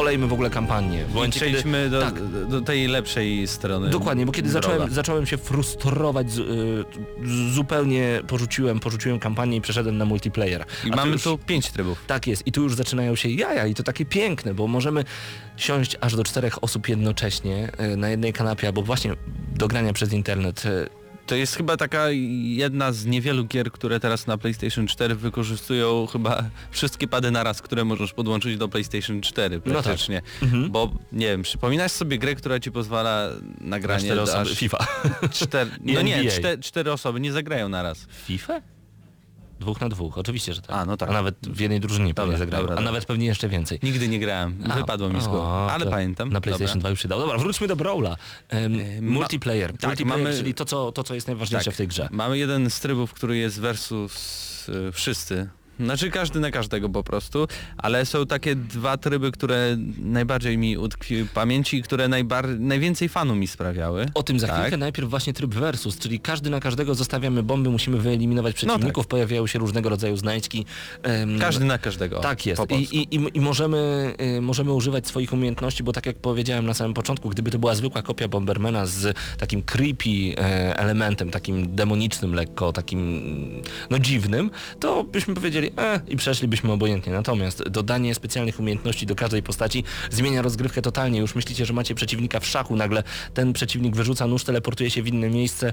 [0.00, 1.04] olejmy w ogóle kampanię.
[1.04, 2.46] W momencie, kiedy- do, tak.
[2.48, 3.90] do tej lepszej strony.
[3.90, 6.84] Dokładnie, bo kiedy zacząłem, zacząłem się frustrować, z, y,
[7.54, 10.64] zupełnie porzuciłem, porzuciłem kampanię i przeszedłem na multiplayer.
[10.84, 12.02] I A mamy już- tu pięć trybów.
[12.06, 15.04] Tak jest i tu już zaczynają się jaja i to takie piękne, bo możemy
[15.56, 19.12] siąść aż do czterech osób jednocześnie e, na jednej kanapie, albo właśnie
[19.54, 20.62] do grania przez internet.
[20.66, 20.99] E,
[21.30, 22.06] To jest chyba taka
[22.42, 27.84] jedna z niewielu gier, które teraz na PlayStation 4 wykorzystują chyba wszystkie pady naraz, które
[27.84, 29.82] możesz podłączyć do PlayStation 4 No tak.
[29.82, 30.22] praktycznie.
[30.42, 30.70] Mhm.
[30.70, 33.28] Bo nie wiem, przypominasz sobie grę, która ci pozwala
[33.60, 34.38] Na nagranie cztery osoby.
[34.38, 34.86] aż FIFA.
[35.32, 38.06] cztery, I no nie, cztery, cztery osoby nie zagrają naraz.
[38.24, 38.60] FIFA?
[39.60, 40.76] Dwóch na dwóch, oczywiście, że tak.
[40.76, 41.08] A, no tak.
[41.08, 43.78] A nawet w jednej drużynie pewnie Dobra, zagrają, dobra, a nawet pewnie jeszcze więcej.
[43.82, 46.32] Nigdy nie grałem, A, wypadło mi z głowy, ale pamiętam.
[46.32, 46.80] Na PlayStation Dobra.
[46.80, 47.20] 2 już się dało.
[47.22, 48.16] Dobra, wróćmy do Brawla.
[48.52, 48.78] Um,
[49.10, 49.72] multiplayer.
[49.72, 51.74] tak, multiplayer, mamy- czyli to co, to, co jest najważniejsze Tak.
[51.74, 52.08] w tej grze.
[52.12, 55.48] Mamy jeden z trybów, który jest versus y, wszyscy.
[55.84, 61.24] Znaczy każdy na każdego po prostu, ale są takie dwa tryby, które najbardziej mi utkwiły
[61.24, 64.06] w pamięci i które najbar- najwięcej fanu mi sprawiały.
[64.14, 64.58] O tym za Tak.
[64.58, 64.76] chwilkę.
[64.76, 69.58] Najpierw właśnie tryb versus, czyli każdy na każdego zostawiamy bomby, musimy wyeliminować przeciwników, pojawiają się
[69.58, 70.64] różnego rodzaju znajdźki.
[71.02, 72.20] em, Każdy na każdego.
[72.20, 72.62] Tak jest.
[72.70, 76.74] I, i, i, I możemy, y, możemy używać swoich umiejętności, bo tak jak powiedziałem na
[76.74, 82.34] samym początku, gdyby to była zwykła kopia Bombermana z takim creepy e, elementem, takim demonicznym
[82.34, 83.20] lekko, takim
[83.90, 87.12] no dziwnym, to byśmy powiedzieli e, i przeszlibyśmy obojętnie.
[87.12, 91.18] Natomiast dodanie specjalnych umiejętności do każdej postaci zmienia rozgrywkę totalnie.
[91.18, 93.02] Już myślicie, że macie przeciwnika w szachu, nagle
[93.34, 95.72] ten przeciwnik wyrzuca nóż, teleportuje się w inne miejsce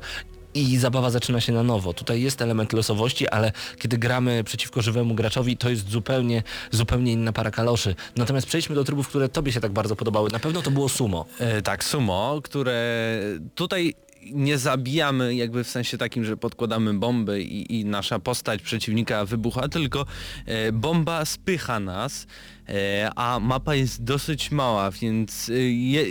[0.53, 1.93] i zabawa zaczyna się na nowo.
[1.93, 7.33] Tutaj jest element losowości, ale kiedy gramy przeciwko żywemu graczowi, to jest zupełnie, zupełnie inna
[7.33, 7.95] para kaloszy.
[8.15, 10.29] Natomiast przejdźmy do trybów, które tobie się tak bardzo podobały.
[10.29, 11.25] Na pewno to było sumo.
[11.39, 13.19] E, tak, sumo, które
[13.55, 13.93] tutaj
[14.33, 19.67] nie zabijamy jakby w sensie takim, że podkładamy bomby i, i nasza postać przeciwnika wybucha,
[19.67, 20.05] tylko
[20.45, 22.27] e, bomba spycha nas,
[22.69, 26.05] e, a mapa jest dosyć mała, więc e, je,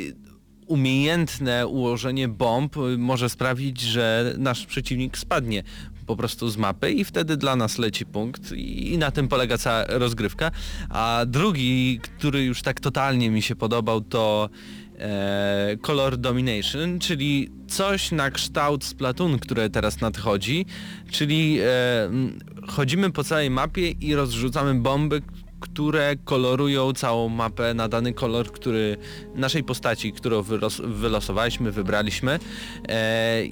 [0.67, 5.63] umiejętne ułożenie bomb y, może sprawić, że nasz przeciwnik spadnie
[6.07, 9.85] po prostu z mapy i wtedy dla nas leci punkt i na tym polega cała
[9.89, 10.51] rozgrywka.
[10.89, 14.51] A drugi, który już tak totalnie mi się podobał to
[14.99, 20.67] e, Color Domination, czyli coś na kształt Splatoon, które teraz nadchodzi,
[21.11, 22.11] czyli e,
[22.69, 25.23] chodzimy po całej mapie i rozrzucamy bomby,
[25.61, 28.97] które kolorują całą mapę na dany kolor, który
[29.35, 32.39] naszej postaci, którą wylos, wylosowaliśmy, wybraliśmy.
[32.89, 33.43] E,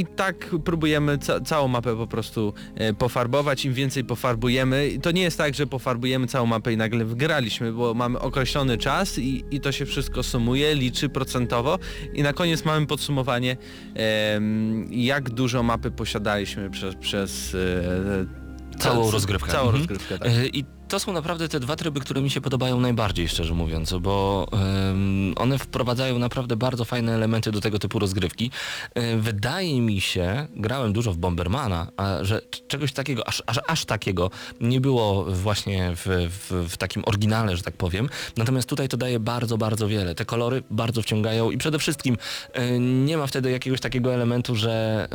[0.00, 3.64] i- tak próbujemy ca całą mapę po prostu e, pofarbować.
[3.64, 7.94] Im więcej pofarbujemy, to nie jest tak, że pofarbujemy całą mapę i nagle wygraliśmy, bo
[7.94, 11.78] mamy określony czas i, i to się wszystko sumuje, liczy procentowo
[12.14, 13.56] i na koniec mamy podsumowanie,
[13.94, 19.52] em, jak dużo mapy posiadaliśmy przez, przez e, Całą ca- rozgrywkę.
[19.52, 19.78] Całą Mhm.
[19.78, 20.28] rozgrywkę, tak.
[20.28, 23.94] E, I to są naprawdę te dwa tryby, które mi się podobają najbardziej, szczerze mówiąc,
[24.00, 28.50] bo em, one wprowadzają naprawdę bardzo fajne elementy do tego typu rozgrywki.
[28.94, 33.84] E, wydaje mi się, grałem dużo w Bombermana, a że czegoś takiego, aż, aż, aż
[33.84, 38.08] takiego nie było właśnie w, w, w takim oryginale, że tak powiem.
[38.36, 40.14] Natomiast tutaj to daje bardzo, bardzo wiele.
[40.14, 42.16] Te kolory bardzo wciągają i przede wszystkim
[42.52, 45.08] e, nie ma wtedy jakiegoś takiego elementu, że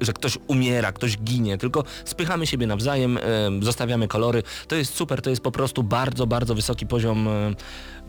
[0.00, 4.42] że ktoś umiera, ktoś ginie, tylko spychamy siebie nawzajem, em, zostawiamy kolory.
[4.68, 7.56] To jest super, to jest po prostu bardzo, bardzo wysoki poziom em,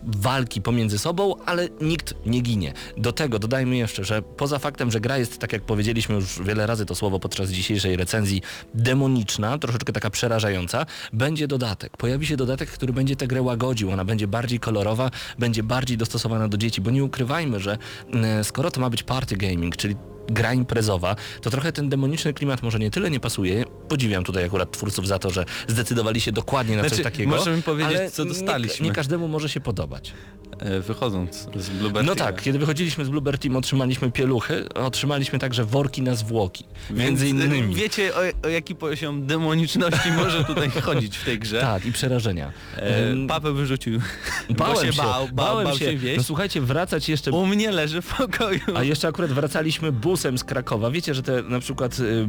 [0.04, 2.74] walki pomiędzy sobą, ale nikt nie ginie.
[2.98, 6.68] Do tego dodajmy jeszcze, że poza faktem, że gra jest, tak jak powiedzieliśmy już wiele
[6.68, 8.42] razy to słowo podczas dzisiejszej recenzji,
[8.74, 11.98] demoniczna, troszeczkę taka przerażająca, będzie dodatek.
[11.98, 13.92] Pojawi się dodatek, który będzie tę grę łagodził.
[13.92, 17.78] Ona będzie bardziej kolorowa, będzie bardziej dostosowana do dzieci, bo nie ukrywajmy, że
[18.14, 19.96] mm, skoro to ma być party gaming, czyli
[20.32, 23.66] gra imprezowa, to trochę ten demoniczny klimat może nie tyle nie pasuje.
[23.90, 27.36] Podziwiam tutaj akurat twórców za to, że zdecydowali się dokładnie na coś Znaczy, takiego.
[27.36, 28.84] możemy powiedzieć, ale co dostaliśmy.
[28.84, 30.14] Nie, nie każdemu może się podobać.
[30.60, 35.66] E, wychodząc z Bluebird No tak, kiedy wychodziliśmy z Bluebird Team otrzymaliśmy pieluchy, otrzymaliśmy także
[35.66, 36.66] worki na zwłoki.
[36.90, 37.76] Między Więc, e, innymi.
[37.76, 41.62] Wiecie o, o jaki poziom demoniczności może tutaj chodzić w tej grze.
[41.62, 42.52] Tak, i przerażenia.
[42.76, 44.00] E, papę wyrzucił.
[44.50, 45.86] bałem bo się, się bał, bał, bałem bał się.
[45.86, 46.18] się wieść.
[46.18, 48.60] No słuchajcie, wracać jeszcze U mnie leży w pokoju.
[48.76, 50.92] A jeszcze akurat wracaliśmy busem z Krakowa.
[50.92, 52.28] Wiecie, że te na przykład, y,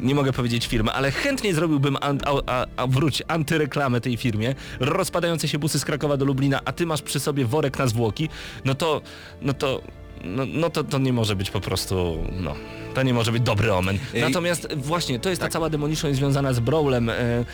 [0.00, 4.54] nie mogę powiedzieć firmy, ale chętnie zrobiłbym, an, a, a, a wróć, antyreklamę tej firmie.
[4.80, 8.28] Rozpadające się busy z Krakowa do Lublina, a ty masz przy sobie worek na zwłoki,
[8.64, 9.00] no to,
[9.42, 9.82] no to,
[10.24, 12.54] no, no to, to nie może być po prostu, no,
[12.94, 13.98] to nie może być dobry omen.
[14.20, 15.50] Natomiast właśnie, to jest tak.
[15.50, 17.08] ta cała demoniczność związana z Brawlem.
[17.08, 17.44] Y,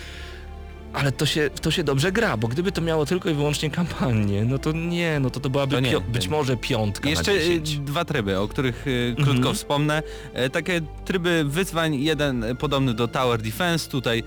[0.92, 4.44] ale to się, to się dobrze gra, bo gdyby to miało tylko i wyłącznie kampanię,
[4.44, 7.78] no to nie, no to to byłaby To nie, być może piątka Jeszcze e, 10.
[7.78, 9.54] dwa tryby, o których e, krótko Mhm.
[9.54, 10.02] wspomnę.
[10.32, 14.24] E, Takie tryby wyzwań, jeden podobny do Tower Defense, tutaj e,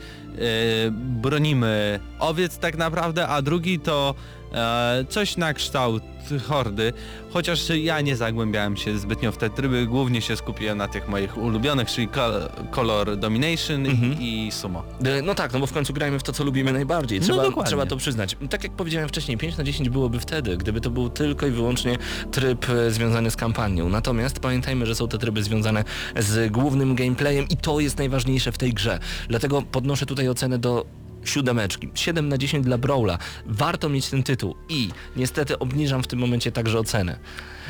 [0.92, 4.16] bronimy owiec tak naprawdę, a drugi to
[4.54, 6.04] E, coś na kształt
[6.48, 6.94] hordy,
[7.30, 11.38] chociaż ja nie zagłębiałem się zbytnio w te tryby, głównie się skupiłem na tych moich
[11.38, 14.16] ulubionych, czyli Col- Color Domination Mhm.
[14.22, 14.84] i, Sumo.
[15.06, 17.20] E, No tak, no bo w końcu grajmy w to, co lubimy najbardziej.
[17.20, 17.70] No Trzeba, dokładnie.
[17.70, 18.38] trzeba to przyznać.
[18.50, 21.98] Tak jak powiedziałem wcześniej, 5 na 10 byłoby wtedy, gdyby to był tylko i wyłącznie
[22.32, 23.90] tryb e, związany z kampanią.
[23.90, 25.84] Natomiast pamiętajmy, że są te tryby związane
[26.20, 29.00] z głównym gameplayem i to jest najważniejsze w tej grze.
[29.30, 30.86] Dlatego podnoszę tutaj ocenę do
[31.24, 31.90] siódemeczki.
[31.96, 33.18] 7 na 10 dla Brawla.
[33.46, 37.20] Warto mieć ten tytuł i niestety obniżam w tym momencie także ocenę.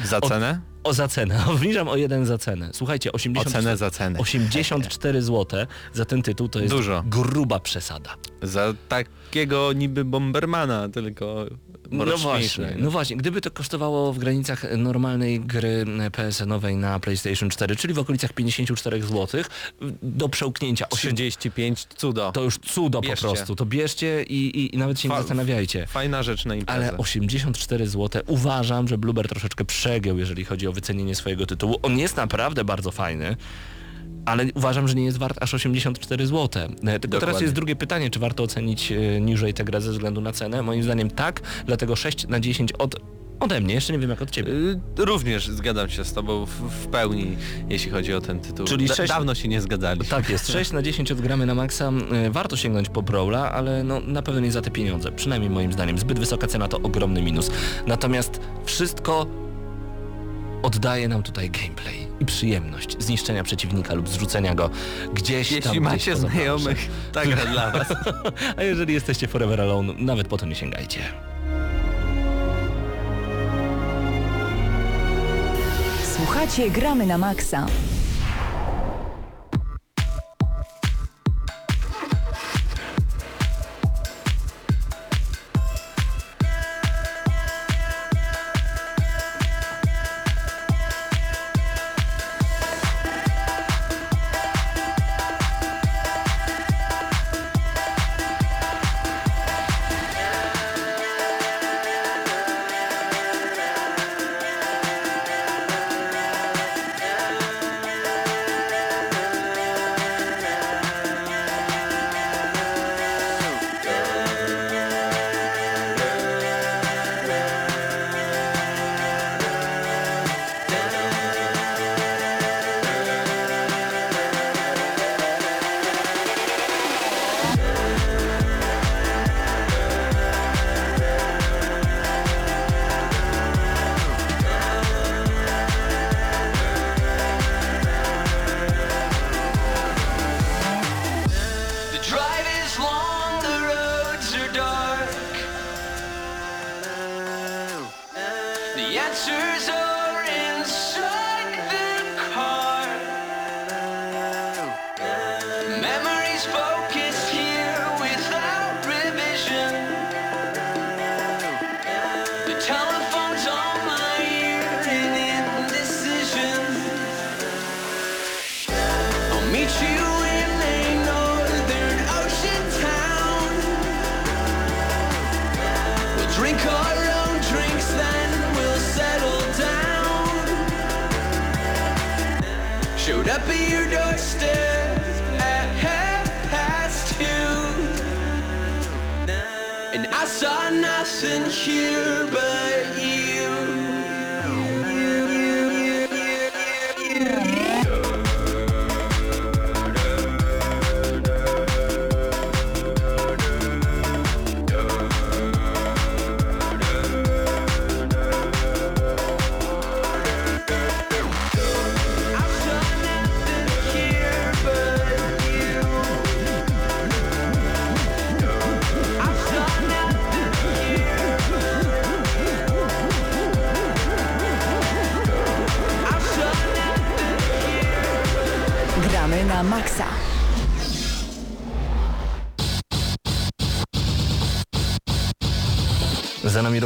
[0.05, 0.59] Za O- cenę?
[0.83, 1.45] O za cenę.
[1.55, 2.69] Obniżam o jeden za cenę.
[2.73, 4.19] Słuchajcie, 80, Ocenę za cenę.
[4.19, 7.03] 84 zł za ten tytuł to jest Dużo.
[7.07, 8.09] gruba przesada.
[8.41, 11.45] Za takiego niby Bombermana, tylko
[11.91, 17.75] No właśnie, no właśnie, gdyby to kosztowało w granicach normalnej gry PSN-owej na PlayStation 4,
[17.75, 19.43] czyli w okolicach 54 zł,
[20.03, 22.31] do przełknięcia 8, 35 cudo.
[22.31, 23.27] to już cudo Bierzcie.
[23.27, 25.87] po prostu, to bierzcie i, i, i nawet się nie Fa- zastanawiajcie.
[25.87, 26.87] Fajna rzecz na imprezę.
[26.87, 31.79] Ale 84 zł uważam, że Bluber troszeczkę przegiął, jeżeli chodzi o wycenienie swojego tytułu.
[31.81, 33.35] On jest naprawdę bardzo fajny.
[34.25, 36.63] Ale uważam, że nie jest wart aż 84 zł.
[36.63, 37.41] E, Tylko teraz Dokładnie.
[37.41, 40.61] jest drugie pytanie, czy warto ocenić e, niżej tę grę ze względu na cenę?
[40.61, 42.95] Moim zdaniem tak, dlatego 6 na 10 od,
[43.39, 44.51] ode mnie, jeszcze nie wiem jak od ciebie.
[44.51, 47.37] Y, Również zgadzam się z tobą w, w pełni,
[47.69, 48.65] jeśli chodzi o ten tytuł.
[48.65, 50.05] Czyli Da- sześć- Dawno się nie zgadzaliśmy.
[50.17, 51.91] Tak jest, 6 na 10 odgramy na maksa.
[52.11, 55.11] E, Warto sięgnąć po Brawla, ale no, na pewno nie za te pieniądze.
[55.11, 55.97] Przynajmniej moim zdaniem.
[55.99, 57.51] Zbyt wysoka cena to ogromny minus.
[57.87, 59.27] Natomiast wszystko
[60.63, 64.69] oddaje nam tutaj gameplay i przyjemność zniszczenia przeciwnika lub zrzucenia go
[65.13, 65.57] gdzieś tam.
[65.57, 67.87] Jeśli macie znajomych, ta gra dla was.
[68.57, 70.99] A jeżeli jesteście forever alone, nawet po to nie sięgajcie.
[76.15, 77.65] Słuchacie Gramy na Maxa.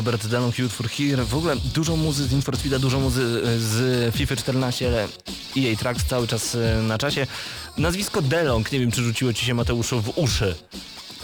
[0.06, 1.26] Robert Dalong, Youth for Here.
[1.26, 5.08] W ogóle dużo muzy z Need for Speeda, dużo muzy e, z FIFA 14, ale
[5.58, 7.28] EA Tracks cały czas e, na czasie.
[7.78, 10.56] Nazwisko Delong, nie wiem czy rzuciło ci się Mateuszu w uszy.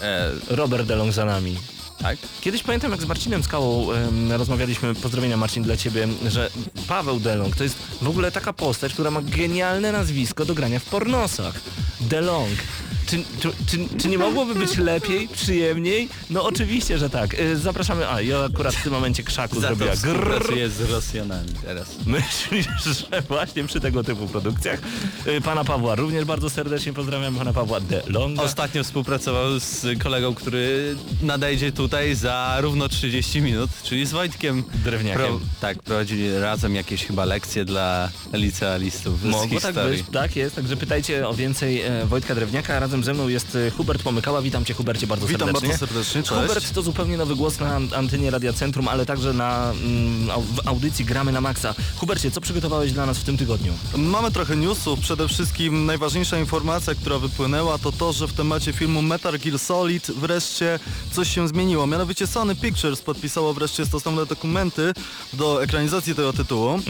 [0.00, 1.56] E, Robert Delong za nami.
[2.02, 2.18] tak?
[2.40, 6.50] Kiedyś pamiętam jak z Marcinem Skałą em, rozmawialiśmy, pozdrowienia Marcin dla ciebie, że
[6.88, 10.84] Paweł Delong to jest w ogóle taka postać, która ma genialne nazwisko do grania w
[10.84, 11.54] pornosach.
[12.00, 12.58] Delong.
[13.06, 16.08] Czy, czy, czy, czy nie mogłoby być lepiej, przyjemniej?
[16.30, 17.40] No oczywiście, że tak.
[17.40, 20.18] Y, Zapraszamy, a ja akurat w tym momencie krzaku Za zrobiła grrr.
[20.20, 21.86] współpracuję z Rosjanami teraz.
[22.06, 22.66] Myślisz,
[23.10, 24.80] że właśnie przy tego typu produkcjach
[25.26, 28.42] y, pana Pawła również bardzo serdecznie pozdrawiam, pana Pawła De Longa.
[28.42, 35.40] Ostatnio współpracował z kolegą, który nadejdzie tutaj za równo 30 minut, czyli z Wojtkiem Drewniakiem.
[35.60, 40.02] tak, prowadzili razem jakieś chyba lekcje dla licealistów z Mogło tak historii.
[40.02, 43.70] być, tak jest, także pytajcie o więcej e, Wojtka Drewniaka, razem ze mną jest e,
[43.70, 45.68] Hubert Pomykała, witam cię Hubercie bardzo Witam serdecznie.
[45.68, 46.40] bardzo serdecznie, cześć.
[46.42, 50.68] Hubert to zupełnie nowy głos na an- antenie Radia Centrum, ale także na mm, w
[50.68, 51.74] audycji Gramy na Maxa.
[51.96, 53.72] Hubercie, co przygotowałeś dla nas w tym tygodniu?
[53.96, 55.00] Mamy trochę newsów.
[55.00, 60.06] Przede wszystkim najważniejsza informacja, która wypłynęła, to to, że w temacie filmu Metal Gear Solid
[60.10, 60.78] wreszcie
[61.12, 61.86] coś się zmieniło.
[61.86, 64.92] Mianowicie Sony Pictures podpisało wreszcie stosowne dokumenty
[65.32, 66.80] do ekranizacji tego tytułu.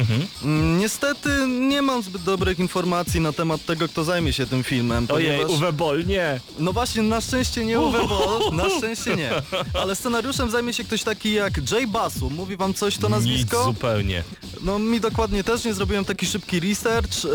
[0.45, 5.07] Mm, Niestety nie mam zbyt dobrych informacji na temat tego, kto zajmie się tym filmem.
[5.07, 6.41] ponieważ- Boll, nie.
[6.59, 9.31] No właśnie, na szczęście nie Uwe Boll, na szczęście nie.
[9.75, 12.31] Ale scenariuszem zajmie się ktoś taki jak Jay Basu.
[12.31, 13.57] Mówi wam coś to nazwisko?
[13.57, 14.23] Nic zupełnie.
[14.63, 17.25] No mi dokładnie też nie zrobiłem taki szybki research.
[17.25, 17.29] E,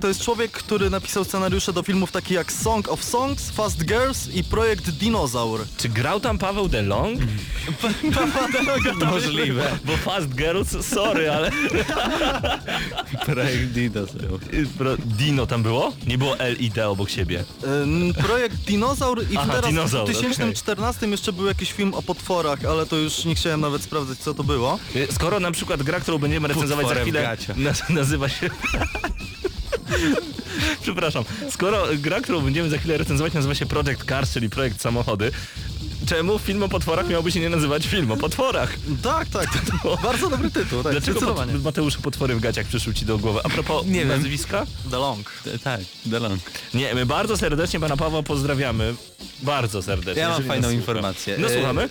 [0.00, 4.28] to jest człowiek, który napisał scenariusze do filmów takich jak Song of Songs, Fast Girls
[4.34, 5.60] i Projekt Dinozaur.
[5.76, 7.20] Czy grał tam Paweł DeLong?
[9.10, 9.78] Możliwe.
[9.84, 11.50] Bo Fast Girls, sorry, ale
[13.26, 14.40] Projekt Dinosaur.
[14.78, 15.92] Pro- Dino tam było?
[16.06, 17.44] Nie było L i D obok siebie.
[18.14, 22.86] Projekt Dinozaur i Aha, teraz Dinozaur, w 2014 jeszcze był jakiś film o potworach, ale
[22.86, 24.78] to już nie chciałem nawet sprawdzać co to było.
[25.10, 27.36] Skoro na przykład gra, którą będziemy recenzować za Potworem chwilę,
[27.70, 28.50] naz- nazywa się...
[30.82, 31.24] Przepraszam.
[31.50, 35.30] Skoro gra, którą będziemy za chwilę recenzować nazywa się Project Cars, czyli projekt samochody,
[36.06, 38.74] czemu film o potworach miałby się nie nazywać film o potworach?
[39.02, 39.46] Tak, tak,
[39.82, 43.40] to bardzo dobry tytuł, tak, Dlaczego pot, Mateuszu potwory w gaciach przyszły ci do głowy?
[43.44, 44.08] A propos Nie wiem.
[44.08, 44.66] nazwiska?
[44.90, 45.32] The Long.
[45.64, 46.40] Tak, DeLong.
[46.74, 48.94] Nie, my bardzo serdecznie pana Pawła pozdrawiamy.
[49.42, 50.22] Bardzo serdecznie.
[50.22, 51.36] Ja mam fajną informację.
[51.38, 51.88] No E, słuchamy.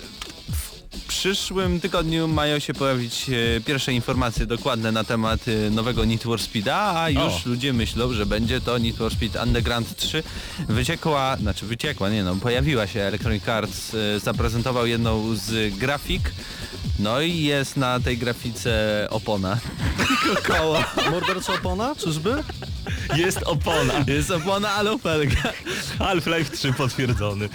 [0.96, 6.24] W przyszłym tygodniu mają się pojawić e, pierwsze informacje dokładne na temat e, nowego Need
[6.24, 7.42] for Speeda, a już O.
[7.46, 10.24] ludzie myślą, że będzie to Need for Speed Underground 3.
[10.70, 16.32] Wyciekła, znaczy wyciekła, nie no, pojawiła się Electronic Arts, e, zaprezentował jedną z grafik,
[17.00, 19.58] no i jest na tej grafice opona.
[20.48, 20.84] Koło.
[21.12, 22.44] Mordercza opona, czyżby?
[23.16, 23.94] Jest opona.
[24.08, 25.54] Jest opona, ale opelga.
[26.00, 27.50] Half-Life 3 potwierdzony.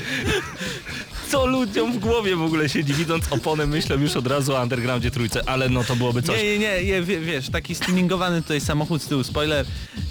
[1.31, 5.11] Co ludziom w głowie w ogóle siedzi, widząc oponę, myślę już od razu o Undergroundzie
[5.11, 6.37] trójce, ale no to byłoby coś.
[6.43, 9.67] Nie, nie, nie, nie wie- wiesz, taki stuningowany tutaj samochód z tyłu, spoiler,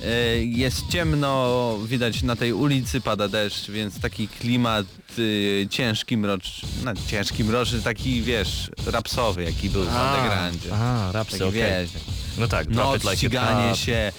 [0.05, 0.09] e,
[0.43, 4.85] jest ciemno, widać na tej ulicy pada deszcz, więc taki klimat
[5.63, 10.73] e, ciężki, mroczny, no, ciężki, mroczny, taki wiesz, rapsowy, jaki był w Undergroundzie.
[10.73, 11.61] A, rapsy, Taki okej.
[11.61, 11.89] wiesz,
[12.37, 14.11] No tak, noc, it like ściganie się,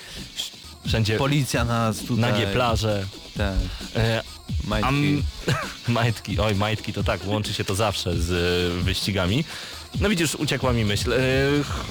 [0.86, 2.32] wszędzie policja nas tutaj.
[2.32, 3.06] nagie plaże.
[3.36, 3.54] Tak,
[3.96, 4.22] E,
[4.64, 4.88] majtki.
[4.88, 5.22] am,
[5.98, 9.44] majtki, oj majtki to tak, łączy się to zawsze z e, wyścigami.
[10.00, 11.12] No widzisz, uciekła mi myśl.
[11.12, 11.16] E,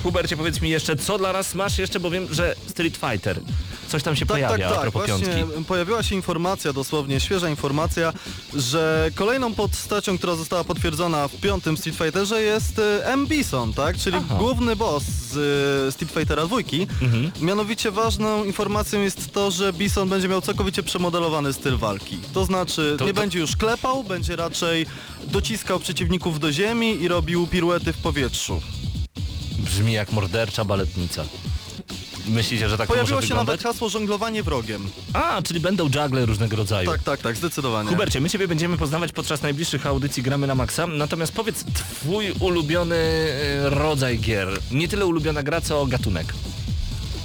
[0.04, 3.40] Hubercie, powiedz mi jeszcze, co dla nas masz jeszcze, bo wiem, że Street Fighter.
[3.88, 4.92] Coś tam się Tak, pojawia tak, a tak.
[4.92, 5.66] propos Właśnie piątki.
[5.66, 8.14] pojawiła się informacja, dosłownie świeża informacja,
[8.56, 13.28] że kolejną postacią, która została potwierdzona w piątym Street Fighterze jest e, M.
[13.28, 13.98] Bison, tak?
[13.98, 14.36] Czyli Aha.
[14.40, 15.38] główny boss z
[15.88, 16.58] e, Street Fightera 2.
[17.02, 17.32] Mhm.
[17.42, 22.18] Mianowicie ważną informacją jest to, że Bison będzie miał całkowicie przemodelowany styl walki.
[22.34, 24.86] To znaczy To- nie to- będzie już klepał, będzie raczej
[25.28, 28.62] dociskał przeciwników do ziemi i robił piruety w powietrzu.
[29.60, 31.26] Brzmi jak mordercza baletnica.
[32.28, 33.64] Myślicie, że tak to Pojawiło może się wyglądać?
[33.64, 34.90] nawet hasło żonglowanie wrogiem.
[35.14, 36.92] A, czyli będą juggle różnego rodzaju.
[36.92, 37.90] Tak, tak, tak, zdecydowanie.
[37.90, 42.96] Hubercie, my Ciebie będziemy poznawać podczas najbliższych audycji Gramy na Maxa, natomiast powiedz Twój ulubiony
[42.96, 44.48] e, rodzaj gier.
[44.72, 46.34] Nie tyle ulubiona gra, co gatunek.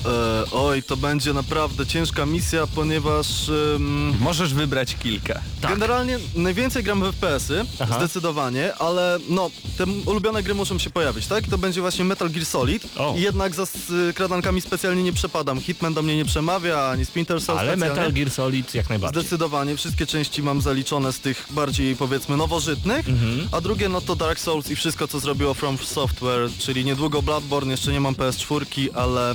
[0.04, 5.40] E, oj, to będzie naprawdę ciężka misja, ponieważ em, Możesz wybrać kilka.
[5.60, 5.70] Tak.
[5.70, 7.94] generalnie najwięcej gram w FPS-y, Aha.
[7.98, 11.46] zdecydowanie, ale no, te ulubione gry muszą się pojawić, tak?
[11.48, 13.14] To będzie właśnie Metal Gear Solid O.
[13.18, 15.60] i jednak za skradankami specjalnie nie przepadam.
[15.60, 17.94] Hitman do mnie nie przemawia, ani Splinter Cell Ale specjalnie.
[18.00, 19.22] Metal Gear Solid jak najbardziej.
[19.22, 23.48] Zdecydowanie, wszystkie części mam zaliczone z tych bardziej powiedzmy nowożytnych, Mhm.
[23.52, 27.70] a drugie no to Dark Souls i wszystko co zrobiło From Software, czyli niedługo Bloodborne,
[27.70, 29.34] jeszcze nie mam PS4, ale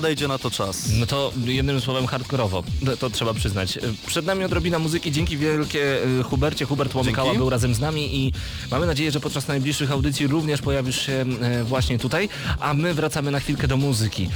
[0.00, 0.88] nadejdzie na to czas.
[0.98, 3.78] No to jednym słowem hardkorowo, to, to trzeba przyznać.
[4.06, 6.64] Przed nami odrobina muzyki, dzięki wielkie e, Hubercie.
[6.64, 8.32] Hubert Łomykała był razem z nami i
[8.70, 12.28] mamy nadzieję, że podczas najbliższych audycji również pojawisz się e, właśnie tutaj,
[12.60, 14.28] a my wracamy na chwilkę do muzyki.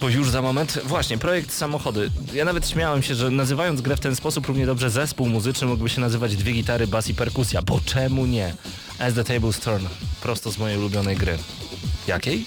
[0.00, 2.10] Bo już za moment, właśnie, projekt samochody.
[2.34, 5.88] Ja nawet śmiałem się, że nazywając grę w ten sposób równie dobrze zespół muzyczny mógłby
[5.88, 7.62] się nazywać dwie gitary, bas i perkusja.
[7.62, 8.54] Bo czemu nie?
[8.98, 9.86] As the Tables Turn,
[10.22, 11.38] prosto z mojej ulubionej gry.
[12.06, 12.46] Jakiej?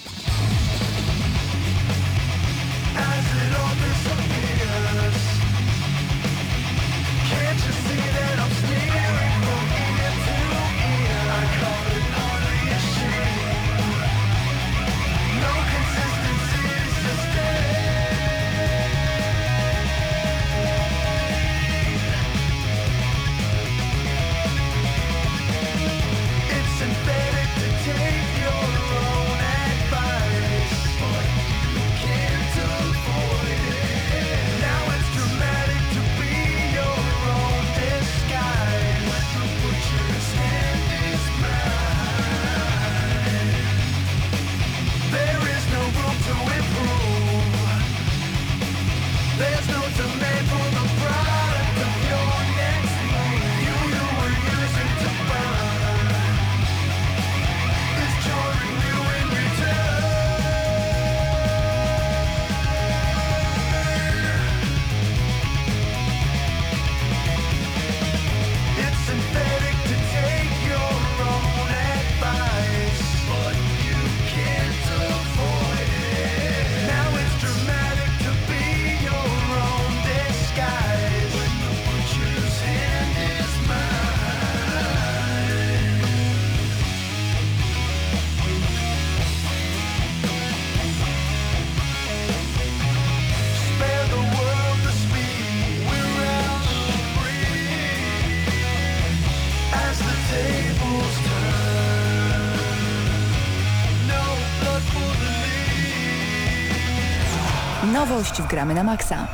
[108.18, 109.28] Nowość w Gramy na Maxa.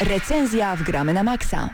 [0.00, 1.70] Recenzja w Gramy na Maxa.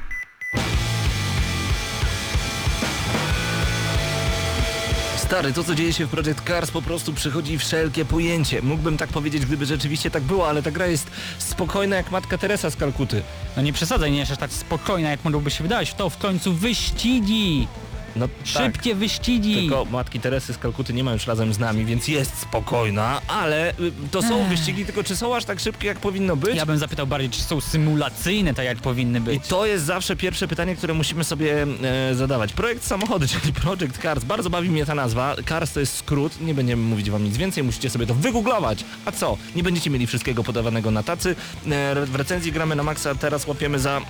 [5.16, 8.62] Stary, to co dzieje się w Project Cars po prostu przychodzi wszelkie pojęcie.
[8.62, 12.70] Mógłbym tak powiedzieć, gdyby rzeczywiście tak było, ale ta gra jest spokojna jak matka Teresa
[12.70, 13.22] z Kalkuty.
[13.56, 15.94] No nie przesadzaj, nie jest aż tak spokojna, jak mogłoby się wydawać.
[15.94, 17.68] To w końcu wyścigi!
[18.16, 19.54] No Szybkie wyścigi!
[19.54, 23.70] Tylko matki Teresy z Kalkuty nie ma już razem z nami, więc jest spokojna, ale
[23.70, 24.48] y, to są Ech.
[24.48, 26.56] wyścigi, tylko czy są aż tak szybkie jak powinno być?
[26.56, 29.46] Ja bym zapytał bardziej, czy są symulacyjne, tak jak powinny I być.
[29.48, 31.66] to jest zawsze pierwsze pytanie, które musimy sobie
[32.10, 32.52] e, zadawać.
[32.52, 34.24] Projekt samochody, czyli Project Cars.
[34.24, 35.36] Bardzo bawi mnie ta nazwa.
[35.48, 38.84] Cars to jest skrót, nie będziemy mówić wam nic więcej, musicie sobie to wygooglować.
[39.04, 39.36] A co?
[39.56, 41.36] Nie będziecie mieli wszystkiego podawanego na tacy.
[41.70, 44.00] E, w recenzji gramy na maksa, teraz łapiemy za...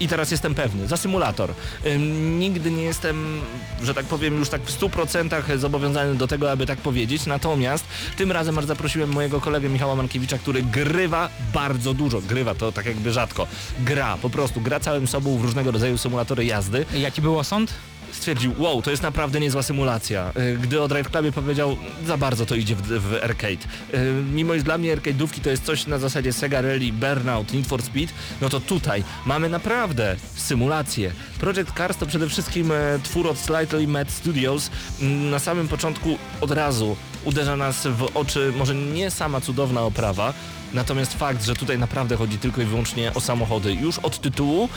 [0.00, 1.54] I teraz jestem pewny, za symulator.
[1.86, 3.40] Ym, nigdy nie jestem,
[3.82, 7.26] że tak powiem, już tak w 100% zobowiązany do tego, aby tak powiedzieć.
[7.26, 7.84] Natomiast
[8.16, 12.20] tym razem bardzo zaprosiłem mojego kolegę Michała Mankiewicza, który grywa bardzo dużo.
[12.20, 13.46] Grywa to tak jakby rzadko.
[13.80, 16.86] Gra, po prostu gra całym sobą w różnego rodzaju symulatory jazdy.
[16.94, 17.74] Jaki był osąd?
[18.12, 20.32] Stwierdził, wow, to jest naprawdę niezła symulacja.
[20.54, 21.76] Y, Gdy o Drive Clubie powiedział,
[22.06, 23.64] za bardzo to idzie w, w arcade.
[23.94, 27.66] Y, Mimo iż dla mnie arcade'ówki to jest coś na zasadzie Sega Rally, Burnout, Need
[27.66, 31.12] for Speed, no to tutaj mamy naprawdę symulację.
[31.40, 34.70] Project Cars to przede wszystkim e, twór od Slightly Mad Studios.
[35.00, 40.34] Mm, Na samym początku od razu uderza nas w oczy może nie sama cudowna oprawa,
[40.74, 43.72] natomiast fakt, że tutaj naprawdę chodzi tylko i wyłącznie o samochody.
[43.74, 44.68] Już od tytułu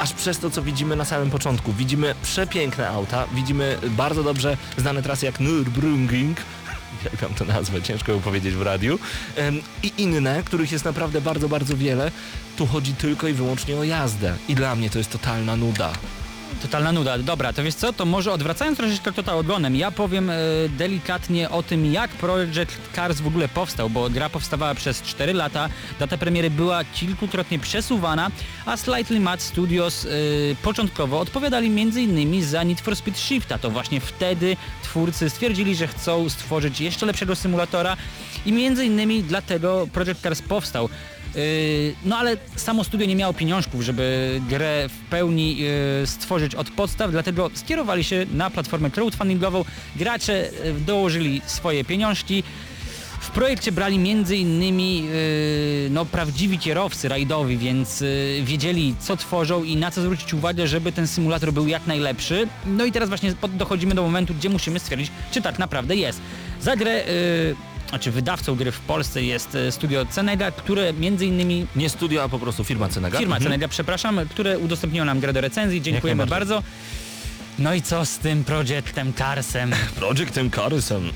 [0.00, 1.72] aż przez to, co widzimy na samym początku.
[1.72, 6.34] Widzimy przepiękne auta, widzimy bardzo dobrze znane trasy jak Nürburgring,
[7.12, 8.98] jak mam to nazwę, ciężko ją powiedzieć w radiu,
[9.82, 12.10] i inne, których jest naprawdę bardzo, bardzo wiele.
[12.56, 15.92] Tu chodzi tylko i wyłącznie o jazdę i dla mnie to jest totalna nuda.
[16.62, 17.18] Totalna nuda.
[17.18, 20.34] Dobra, to wiesz co, to może odwracając troszeczkę total ogonem, ja powiem e,
[20.68, 25.68] delikatnie o tym, jak Project Cars w ogóle powstał, bo gra powstawała przez 4 lata,
[25.98, 28.30] data premiery była kilkukrotnie przesuwana,
[28.66, 30.08] a Slightly Mad Studios e,
[30.62, 32.44] początkowo odpowiadali m.in.
[32.44, 33.58] za Need for Speed Shifta.
[33.58, 37.96] To właśnie wtedy twórcy stwierdzili, że chcą stworzyć jeszcze lepszego symulatora
[38.46, 38.50] i
[38.84, 40.88] innymi dlatego Project Cars powstał.
[41.34, 46.70] Yy, No ale samo studio nie miało pieniążków, żeby grę w pełni yy, stworzyć od
[46.70, 49.64] podstaw, dlatego skierowali się na platformę crowdfundingową.
[49.96, 52.42] Gracze yy, dołożyli swoje pieniążki.
[53.20, 53.98] W projekcie brali
[55.02, 58.04] yy, no, prawdziwi kierowcy rajdowi, więc
[58.42, 62.48] wiedzieli co tworzą i na co zwrócić uwagę, żeby ten symulator był jak najlepszy.
[62.66, 66.20] No i teraz właśnie dochodzimy do momentu, gdzie musimy stwierdzić, czy tak naprawdę jest.
[66.60, 67.04] Za grę,
[67.90, 72.28] znaczy wydawcą gry w Polsce jest yy, studio Cenega, które między innymi Nie studio, a
[72.28, 73.18] po prostu firma Cenega.
[73.18, 73.42] Firma Mhm.
[73.52, 75.82] Cenega, przepraszam, które udostępniło nam grę do recenzji.
[75.82, 76.62] Dziękujemy bardzo.
[77.58, 79.72] No i co z tym projektem Carsem?
[79.96, 81.12] Projectem Carsem.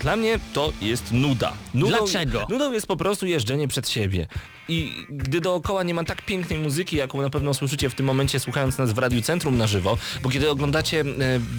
[0.00, 1.52] Dla mnie to jest nuda.
[1.74, 2.46] Nudą, Dlaczego?
[2.50, 4.26] Nudą jest po prostu jeżdżenie przed siebie.
[4.70, 8.40] I gdy dookoła nie ma tak pięknej muzyki, jaką na pewno słyszycie w tym momencie
[8.40, 11.04] słuchając nas w Radiu Centrum na żywo, bo kiedy oglądacie e,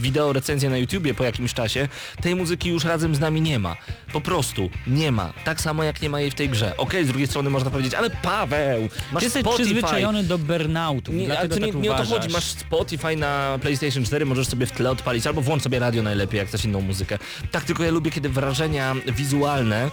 [0.02, 1.88] wideo recenzję na YouTubie po jakimś czasie,
[2.22, 3.76] tej muzyki już razem z nami nie ma.
[4.14, 5.34] Po prostu nie ma.
[5.44, 6.78] Tak samo jak nie ma jej w tej grze.
[6.78, 9.64] Okej, z drugiej strony można powiedzieć, ale Paweł, masz Ty jesteś Spotify.
[9.64, 13.60] przyzwyczajony do burnoutu, Nie, ale to nie, tak nie o to chodzi, masz Spotify na
[13.62, 16.82] PlayStation 4, możesz sobie w tle odpalić, albo włącz sobie radio najlepiej, jak chcesz inną
[16.82, 17.18] muzykę.
[17.52, 19.92] Tak, tylko ja lubię, kiedy wrażenia wizualne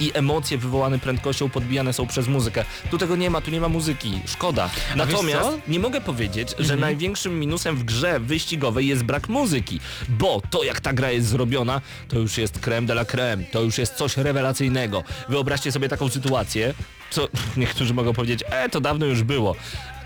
[0.00, 2.64] i emocje wywołane prędkością podbijane są przez muzykę.
[2.90, 4.20] Tu tego nie ma, tu nie ma muzyki.
[4.26, 4.70] Szkoda.
[4.96, 10.64] Natomiast nie mogę powiedzieć, że największym minusem w grze wyścigowej jest brak muzyki, bo to
[10.64, 13.94] jak ta gra jest zrobiona, to już jest creme de la creme, to już jest
[13.94, 15.04] coś rewelacyjnego.
[15.28, 16.74] Wyobraźcie sobie taką sytuację,
[17.10, 19.54] co niektórzy mogą powiedzieć, e, to dawno już było.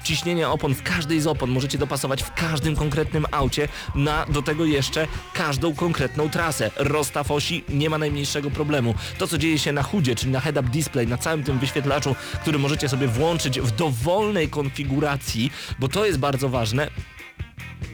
[0.04, 4.64] Ciśnienie opon w każdej z opon możecie dopasować w każdym konkretnym aucie na do tego
[4.64, 6.70] jeszcze każdą konkretną trasę.
[6.76, 8.94] Rozstaw osi nie ma najmniejszego problemu.
[9.18, 12.58] To co dzieje się na chudzie, czyli na head-up display, na całym tym wyświetlaczu, który
[12.58, 16.88] możecie sobie włączyć w dowolnej konfiguracji, bo to jest bardzo ważne,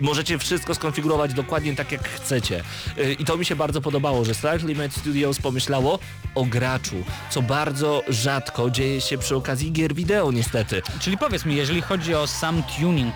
[0.01, 2.63] możecie wszystko skonfigurować dokładnie tak jak chcecie.
[2.97, 5.99] Yy, I to mi się bardzo podobało, że Slightly Mad Studios pomyślało
[6.35, 6.97] o graczu,
[7.31, 10.83] co bardzo rzadko dzieje się przy okazji gier wideo niestety.
[11.01, 13.15] Czyli powiedz mi, jeżeli chodzi o sam tuning,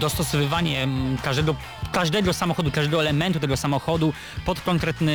[0.00, 1.56] dostosowywanie mm, każdego,
[1.92, 4.12] każdego samochodu, każdego elementu tego samochodu
[4.44, 5.12] pod konkretny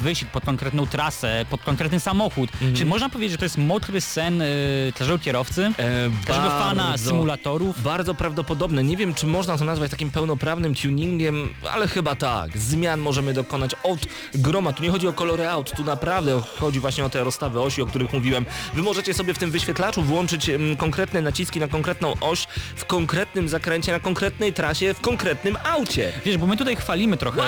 [0.00, 4.42] wyścig, pod konkretną trasę, pod konkretny samochód, czy można powiedzieć, że to jest mokry sen
[4.42, 7.82] y, każdego kierowcy, E, każdego fana bardzo- symulatorów?
[7.82, 8.84] Bardzo prawdopodobne.
[8.84, 12.58] Nie wiem, czy można to nazwać takim pełnoprawnym tuningiem, ale chyba tak.
[12.58, 13.98] Zmian możemy dokonać od
[14.34, 14.72] groma.
[14.72, 17.86] Tu nie chodzi o kolory aut, tu naprawdę chodzi właśnie o te rozstawy osi, o
[17.86, 18.46] których mówiłem.
[18.74, 23.48] Wy możecie sobie w tym wyświetlaczu włączyć mm, konkretne naciski na konkretną oś, w konkretnym
[23.48, 26.12] zakręcie, na konkretnej trasie, w konkretnym aucie.
[26.24, 27.42] Wiesz, bo my tutaj chwalimy trochę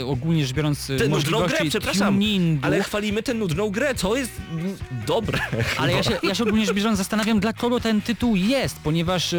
[0.00, 3.94] e, ogólnie rzecz biorąc e, Tę nudną grę, przepraszam, tuningu, ale chwalimy tę nudną grę,
[3.94, 4.30] to jest
[5.06, 5.38] dobre.
[5.78, 9.32] Ale ja się, ja się ogólnie rzecz biorąc zastanawiam, dla kogo ten tytuł jest, ponieważ
[9.32, 9.38] yy,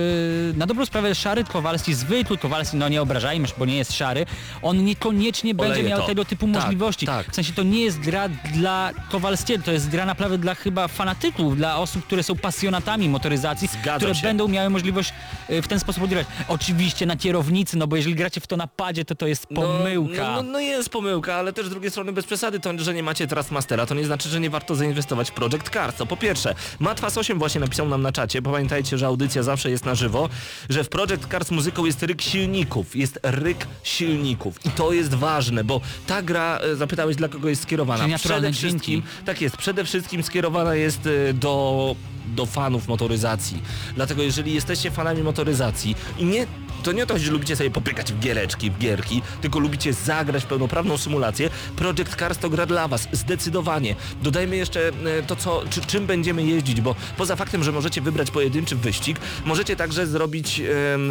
[0.58, 4.26] na dobrą sprawę szary Kowalski, zwykły Kowalski, no nie obrażajmy bo nie jest szary,
[4.62, 6.08] on niekoniecznie będzie Oleje miał to.
[6.08, 7.06] tego typu Tak, możliwości.
[7.06, 7.32] tak.
[7.32, 11.58] W sensie to nie jest gra dla Kowalskiego, to jest gra naprawdę dla chyba fanatyków,
[11.58, 14.22] dla osób, które są pasjonatami motoryzacji, Zgadzam które się.
[14.28, 15.14] będą miały możliwość
[15.50, 16.28] w ten sposób odgrywać.
[16.48, 20.36] Oczywiście na kierownicy, no bo jeżeli gracie w to na padzie, to to jest pomyłka.
[20.36, 23.03] No, no, no jest pomyłka, ale też z drugiej strony bez przesady to, że nie
[23.03, 25.95] macie Trustmastera, to nie znaczy, że nie warto zainwestować w Project Cars.
[25.95, 29.86] To po pierwsze, Matwas 8 właśnie napisał nam na czacie, pamiętajcie, że audycja zawsze jest
[29.86, 30.30] na żywo,
[30.69, 35.63] że w Project Cars muzyką jest ryk silników, jest ryk silników i to jest ważne,
[35.63, 38.17] bo ta gra, e, zapytałeś dla kogo jest skierowana.
[38.17, 41.95] Przede wszystkim, tak jest, przede wszystkim skierowana jest e, do
[42.28, 43.61] do fanów motoryzacji.
[43.95, 46.47] Dlatego jeżeli jesteście fanami motoryzacji i nie
[46.86, 49.94] to nie o to chodzi, że lubicie sobie popykać w giereczki, w gierki, tylko lubicie
[49.94, 51.50] zagrać pełnoprawną symulację.
[51.76, 53.96] Project Cars to gra dla Was, zdecydowanie.
[54.24, 58.32] Dodajmy jeszcze e, to, co, czy, czym będziemy jeździć, bo poza faktem, że możecie wybrać
[58.32, 60.62] pojedynczy wyścig, możecie także zrobić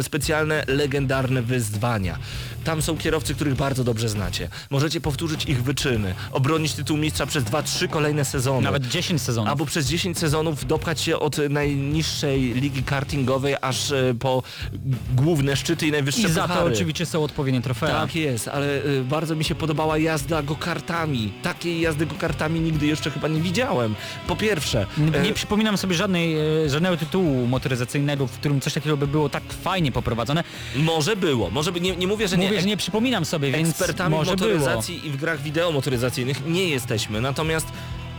[0.01, 2.17] specjalne, legendarne wyzwania.
[2.63, 4.49] Tam są kierowcy, których bardzo dobrze znacie.
[4.69, 8.61] Możecie powtórzyć ich wyczyny, obronić tytuł mistrza przez 2-3 kolejne sezony.
[8.61, 9.49] Nawet 10 sezonów.
[9.49, 14.43] Albo przez 10 sezonów dopchać się od najniższej ligi kartingowej aż e, po
[15.15, 17.87] główne szczyty i najwyższe I za to oczywiście są odpowiednie trofea.
[18.01, 21.33] Tak jest, ale y, bardzo mi się podobała jazda go-kartami.
[21.43, 23.95] Takiej jazdy go-kartami nigdy jeszcze chyba nie widziałem.
[24.27, 26.35] Po pierwsze, N- e, Nie przypominam sobie żadnej,
[26.65, 30.43] e, żadnego tytułu motoryzacyjnego, w którym coś takiego by było tak fajnie poprowadzone.
[30.75, 32.61] może było, może by, nie, nie mówię, że Mówię, nie.
[32.61, 34.49] że nie przypominam sobie, więc Ekspertami może było.
[34.53, 37.67] motoryzacji i w grach wideo motoryzacyjnych nie jesteśmy, natomiast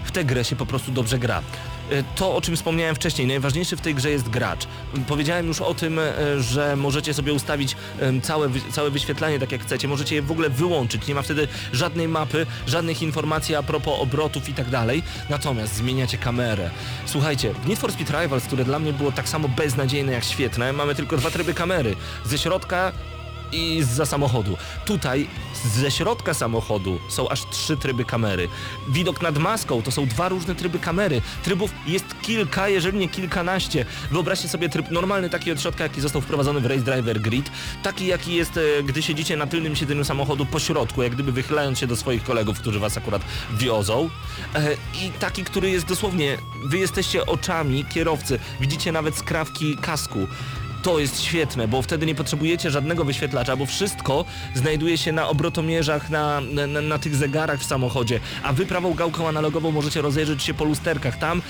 [0.05, 1.42] w tę grę się po prostu dobrze gra.
[1.91, 4.66] E, To, o czym wspomniałem wcześniej, najważniejszy w tej grze jest gracz.
[5.09, 7.76] Powiedziałem już o tym, e, że możecie sobie ustawić
[8.22, 12.09] całe, całe wyświetlanie tak jak chcecie, możecie je w ogóle wyłączyć, nie ma wtedy żadnej
[12.09, 16.70] mapy, żadnych informacji a propos obrotów i tak dalej, natomiast zmieniacie kamerę.
[17.07, 20.72] Słuchajcie, w Need for Speed Rivals, które dla mnie było tak samo beznadziejne jak świetne,
[20.72, 21.97] mamy tylko dwa tryby kamery.
[22.24, 22.93] Ze środka
[23.53, 24.57] i za samochodu.
[24.84, 25.26] Tutaj
[25.64, 28.49] ze środka samochodu są aż trzy tryby kamery.
[28.88, 31.22] Widok nad maską to są dwa różne tryby kamery.
[31.44, 33.84] Trybów jest kilka, jeżeli nie kilkanaście.
[34.11, 37.51] Wyobraźcie sobie tryb normalny taki od środka, jaki został wprowadzony w Race Driver Grid.
[37.82, 41.78] Taki jaki jest, e, gdy siedzicie na tylnym siedzeniu samochodu po środku, jak gdyby wychylając
[41.78, 43.22] się do swoich kolegów, którzy was akurat
[43.59, 44.11] wiozą.
[44.55, 48.38] E, I taki, który jest dosłownie, wy jesteście oczami kierowcy.
[48.61, 50.26] Widzicie nawet skrawki kasku.
[50.87, 54.24] To jest świetne, bo wtedy nie potrzebujecie żadnego wyświetlacza, bo wszystko
[54.55, 59.28] znajduje się na obrotomierzach, na, na, na, tych zegarach w samochodzie, a wy prawą gałką
[59.28, 61.18] analogową możecie rozejrzeć się po lusterkach.
[61.18, 61.43] Tam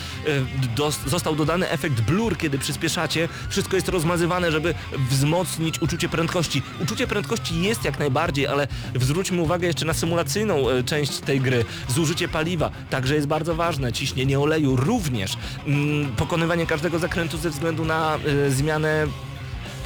[0.76, 3.28] dos, został dodany efekt blur, kiedy przyspieszacie.
[3.48, 4.74] Wszystko jest rozmazywane, żeby
[5.10, 6.62] wzmocnić uczucie prędkości.
[6.82, 8.68] Uczucie prędkości jest jak najbardziej, ale
[9.00, 11.64] zwróćmy uwagę jeszcze na symulacyjną y, część tej gry.
[11.88, 13.92] Zużycie paliwa także jest bardzo ważne.
[13.92, 15.36] Ciśnienie oleju również.
[15.66, 19.06] Mm, pokonywanie każdego zakrętu ze względu na y, zmianę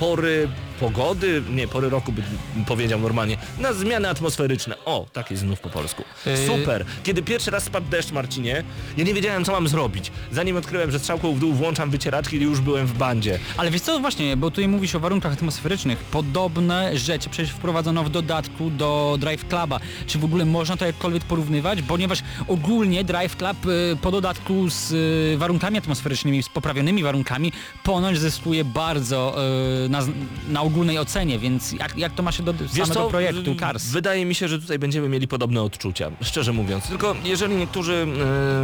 [0.01, 0.49] pory
[0.81, 2.25] pogody, nie, pory roku bym
[2.67, 4.75] powiedział normalnie, na zmiany atmosferyczne.
[4.85, 6.05] O, tak jest znów po polsku.
[6.27, 6.47] Yy.
[6.47, 6.85] Super.
[7.03, 8.65] Kiedy pierwszy raz spadł deszcz, Marcinie,
[8.97, 10.13] ja nie wiedziałem, co mam zrobić.
[10.33, 13.39] Zanim odkryłem, że strzałką w dół włączam wycieraczki, już byłem w bandzie.
[13.57, 15.99] Ale wiesz co, właśnie, bo tutaj mówisz o warunkach atmosferycznych.
[15.99, 19.81] Podobne rzeczy przecież wprowadzono w dodatku do Drive Cluba.
[20.07, 21.83] Czy w ogóle można to jakkolwiek porównywać?
[21.83, 24.93] Ponieważ ogólnie Drive Club y, po dodatku z
[25.35, 27.53] y, warunkami atmosferycznymi, z poprawionymi warunkami,
[27.85, 29.37] ponoć zyskuje bardzo
[29.85, 30.01] y, na,
[30.49, 33.85] na ogólnej ocenie, więc jak, jak to ma się do samego projektu w- Cars?
[33.87, 36.85] Wydaje mi się, że tutaj będziemy mieli podobne odczucia, szczerze mówiąc.
[36.89, 38.07] Tylko jeżeli niektórzy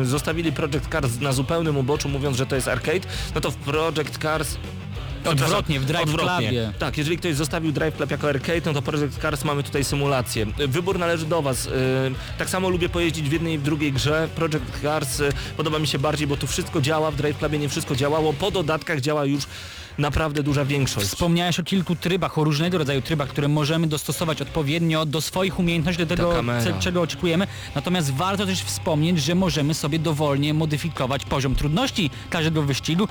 [0.02, 3.00] e, zostawili Project Cars na zupełnym uboczu, mówiąc, że to jest arcade,
[3.34, 4.56] no to w Project Cars
[5.24, 6.48] Odwrotnie, w Drive Odwrotnie.
[6.48, 6.72] Clubie.
[6.78, 10.46] Tak, jeżeli ktoś zostawił Drive Club jako arcade, no to Project Cars mamy tutaj symulację.
[10.68, 11.64] Wybór należy do Was.
[11.64, 11.72] Yy,
[12.38, 14.28] Tak samo lubię pojeździć w jednej i w drugiej grze.
[14.34, 17.68] Project Cars yy, podoba mi się bardziej, bo tu wszystko działa, w Drive Clubie nie
[17.68, 18.32] wszystko działało.
[18.32, 19.44] Po dodatkach działa już
[19.98, 21.06] naprawdę duża większość.
[21.06, 26.06] Wspomniałeś o kilku trybach, o różnego rodzaju trybach, które możemy dostosować odpowiednio do swoich umiejętności,
[26.06, 26.42] do tego,
[26.80, 27.46] czego oczekujemy.
[27.74, 33.08] Natomiast warto też wspomnieć, że możemy sobie dowolnie modyfikować poziom trudności każdego wyścigu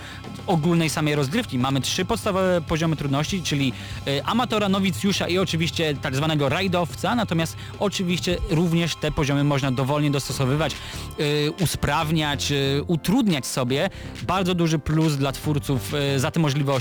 [0.47, 1.59] ogólnej samej rozgrywki.
[1.59, 3.73] Mamy trzy podstawowe poziomy trudności, czyli
[4.07, 10.11] e, amatora, nowicjusza i oczywiście tak zwanego rajdowca, natomiast oczywiście również te poziomy można dowolnie
[10.11, 13.89] dostosowywać, e, usprawniać, e, utrudniać sobie.
[14.27, 16.74] Bardzo duży plus dla twórców za te możliwości.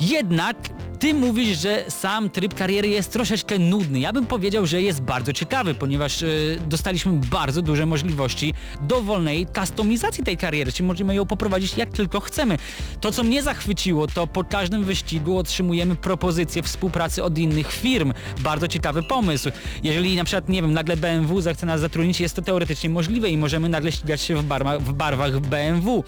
[0.00, 0.56] Jednak
[0.98, 4.00] ty mówisz, że sam tryb kariery jest troszeczkę nudny.
[4.00, 10.24] Ja bym powiedział, że jest bardzo ciekawy, ponieważ y, dostaliśmy bardzo duże możliwości dowolnej kustomizacji
[10.24, 12.58] tej kariery, czyli możemy ją poprowadzić jak tylko chcemy.
[13.00, 18.12] To, co mnie zachwyciło, to po każdym wyścigu otrzymujemy propozycje współpracy od innych firm.
[18.40, 19.50] Bardzo ciekawy pomysł.
[19.82, 23.36] Jeżeli na przykład, nie wiem, nagle BMW zechce nas zatrudnić, jest to teoretycznie możliwe i
[23.36, 26.04] możemy nagle ścigać się w, barma, w barwach BMW.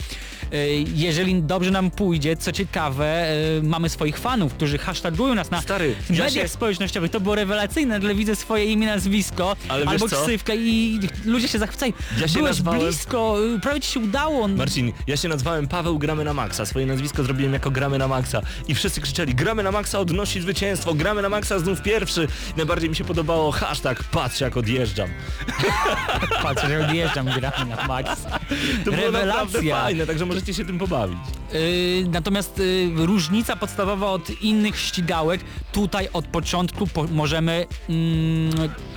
[0.53, 5.63] Y, Jeżeli dobrze nam pójdzie, co ciekawe, y, mamy swoich fanów, którzy hashtagują nas na
[5.63, 7.11] Stary, ja mediach się- społecznościowych.
[7.11, 11.93] To było rewelacyjne, nagle widzę swoje imię, nazwisko Ale albo ksywkę i ludzie się zachwycają.
[12.21, 14.49] Ja się Byłeś nazwałem- blisko, y, prawie ci się udało.
[14.49, 16.67] Marcin, ja się nazwałem Paweł Gramy na Maxa.
[16.67, 18.41] Swoje nazwisko zrobiłem jako Gramy na Maxa.
[18.69, 22.29] I wszyscy krzyczeli, Gramy na Maxa odnosi zwycięstwo, Gramy na Maxa znów pierwszy.
[22.57, 25.09] Najbardziej mi się podobało hashtag patrz jak odjeżdżam.
[26.43, 28.11] Patrz, że odjeżdżam, gramy na max.
[28.85, 29.83] To było naprawdę Rewelacja.
[29.83, 31.19] fajne, także możecie się tym pobawić.
[31.53, 31.61] Yy,
[32.11, 35.41] natomiast yy, różnica podstawowa od innych ścigałek,
[35.73, 38.51] tutaj od początku po, możemy, mm,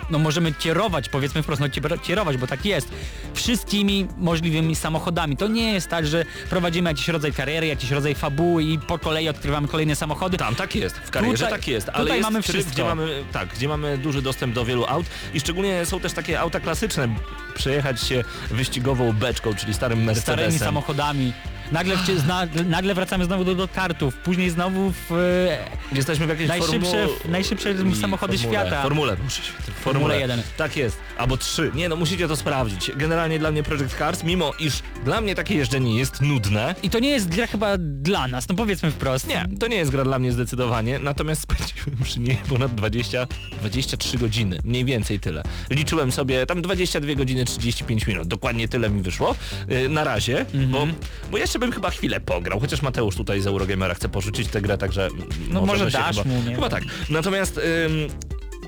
[0.10, 2.92] no możemy kierować, powiedzmy wprost, no kier- kierować, bo tak jest,
[3.34, 5.38] wszystkimi możliwymi samochodami.
[5.38, 9.30] To nie jest tak, że prowadzimy jakiś rodzaj kariery, jakiś rodzaj fabuły i po kolei
[9.30, 10.38] odkrywamy kolejne samochody.
[10.38, 12.74] Tam tak jest, w karierze Tutaj- tak jest, ale tutaj jest mamy tryb, wszystko.
[12.74, 16.40] gdzie mamy, tak, gdzie mamy duży dostęp do wielu aut i szczególnie są też takie
[16.40, 17.08] auta klasyczne,
[17.56, 20.60] przejechać się wyścigową beczką, czyli starym starymi Mercedesem.
[20.60, 21.34] samochodami.
[21.74, 26.50] Nagle, zna, nagle wracamy znowu do, do kartów, później znowu w e, Jesteśmy w jakiejś
[26.50, 27.32] najszybsze, formu...
[27.32, 28.82] najszybsze samochody formule, świata.
[28.82, 29.52] Formule, muszę się
[29.84, 30.20] formule.
[30.20, 30.42] 1.
[30.58, 31.72] Tak jest, albo trzy.
[31.76, 32.92] Nie no, musicie to sprawdzić.
[32.96, 34.74] Generalnie dla mnie Project Cars, mimo iż
[35.06, 38.56] dla mnie takie jeżdżenie jest nudne, I to nie jest gra chyba dla nas, no
[38.56, 39.28] powiedzmy wprost.
[39.28, 43.28] nie, to nie jest gra dla mnie zdecydowanie, natomiast spędziłem przy niej ponad 20,
[43.60, 45.44] 23 godziny, mniej więcej tyle.
[45.70, 49.36] Liczyłem sobie tam 22 godziny 35 minut, dokładnie tyle mi wyszło
[49.68, 50.88] yy, na razie, bo,
[51.32, 54.78] bo jeszcze bym chyba chwilę pograł, chociaż Mateusz tutaj z Eurogamera chce porzucić tę grę,
[54.78, 55.10] także
[55.50, 56.56] No może dasz chyba, mu, nie?
[56.56, 56.84] Chyba tak.
[57.10, 58.08] Natomiast ym,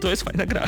[0.01, 0.65] to jest fajna gra.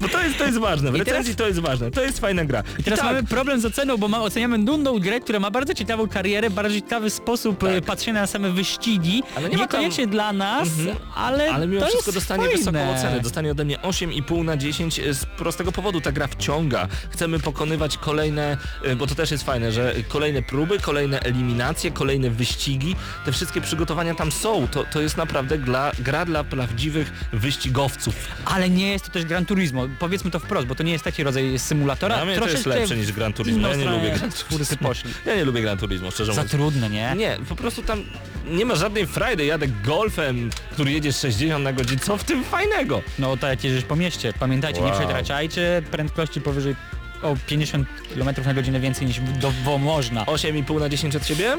[0.00, 2.18] Bo to jest, to jest ważne, w I teraz- recenzji to jest ważne, to jest
[2.20, 2.62] fajna gra.
[2.78, 5.74] I teraz tak, mamy problem z oceną, bo ma, oceniamy nudną grę, która ma bardzo
[5.74, 9.22] ciekawą karierę, bardzo ciekawy sposób e, patrzenia na same wyścigi.
[9.22, 9.32] Tak.
[9.36, 10.96] Ale nie ma tam- Niekoniecznie dla nas, Mhm.
[11.14, 12.58] ale, Ale mimo to wszystko dostanie fajne.
[12.58, 13.20] wysoką ocenę.
[13.20, 16.00] Dostanie ode mnie 8,5 na 10 z prostego powodu.
[16.00, 16.88] Ta gra wciąga.
[17.10, 18.56] Chcemy pokonywać kolejne,
[18.86, 22.96] y, bo to też jest fajne, że kolejne próby, kolejne eliminacje, kolejne wyścigi.
[23.24, 24.68] Te wszystkie przygotowania tam są.
[24.68, 28.14] To, to jest naprawdę gra, gra dla prawdziwych wyścigowców.
[28.44, 29.69] Ale nie jest to też Gran Turismo.
[29.98, 32.16] Powiedzmy to wprost, bo to nie jest taki rodzaj symulatora.
[32.16, 33.68] Dla mnie to jest lepsze niż Gran Turismo.
[33.68, 34.76] Ja nie lubię Gran Turismo.
[34.88, 35.10] poszli.
[35.26, 36.50] Ja nie lubię Gran Turismo, szczerze Za mówiąc.
[36.50, 37.14] trudne, nie?
[37.16, 38.02] Nie, po prostu tam
[38.50, 39.44] nie ma żadnej frajdy.
[39.44, 42.00] Jadę golfem, który jedzie 60 na godzinę.
[42.00, 43.02] Co w tym fajnego?
[43.18, 44.32] No to jak jedziesz po mieście.
[44.40, 44.98] Pamiętajcie, nie Wow.
[44.98, 46.76] przekraczajcie prędkości powyżej
[47.22, 50.24] o 50 km na godzinę więcej niż do, bo można.
[50.24, 51.56] 8,5 na 10 od ciebie?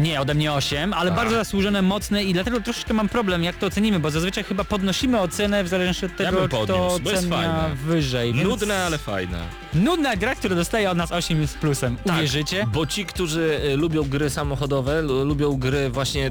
[0.00, 3.66] Nie, ode mnie 8, ale bardzo zasłużone, mocne i dlatego troszeczkę mam problem, jak to
[3.66, 8.34] ocenimy, bo zazwyczaj chyba podnosimy ocenę w zależności od tego, kto podniósł, jest ocenia wyżej.
[8.34, 9.38] Więc Nudne, ale fajne.
[9.74, 11.96] Nudna gra, która dostaje od nas 8 z plusem.
[12.06, 12.66] Uwierzycie?
[12.72, 16.30] Bo ci, którzy y, lubią gry samochodowe, lu- lubią gry właśnie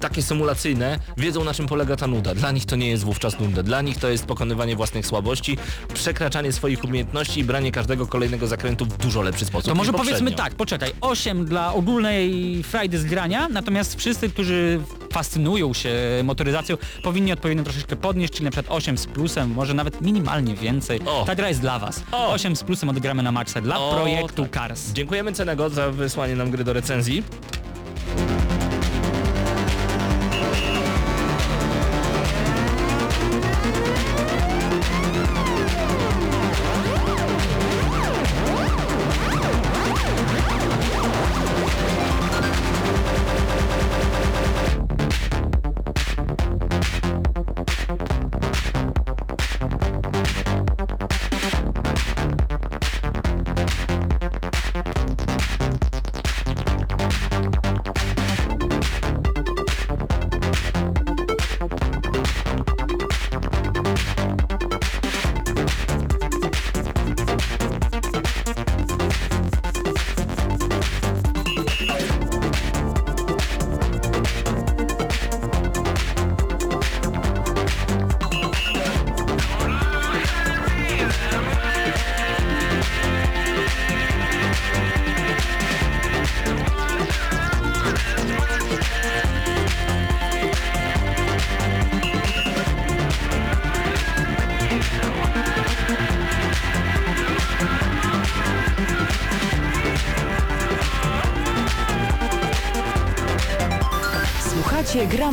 [0.00, 2.34] takie symulacyjne, wiedzą na czym polega ta nuda.
[2.34, 3.62] Dla nich to nie jest wówczas nuda.
[3.62, 5.56] Dla nich to jest pokonywanie własnych słabości,
[5.94, 9.68] przekraczanie swoich umiejętności i branie każdego kolejnego zakrętu w dużo lepszy sposób.
[9.68, 14.80] To może powiedzmy tak, poczekaj, 8 dla ogólnej frajdy z grania, natomiast wszyscy, którzy
[15.12, 15.90] fascynują się
[16.24, 21.00] motoryzacją, powinni odpowiednio troszeczkę podnieść, czyli na przykład 8 z plusem, może nawet minimalnie więcej.
[21.06, 21.24] O.
[21.26, 22.02] Ta gra jest dla was.
[22.12, 22.32] O.
[22.32, 24.54] 8 z plusem odgramy na maksa dla O, projektu tak.
[24.54, 24.92] Cars.
[24.92, 27.22] Dziękujemy Cenego za wysłanie nam gry do recenzji.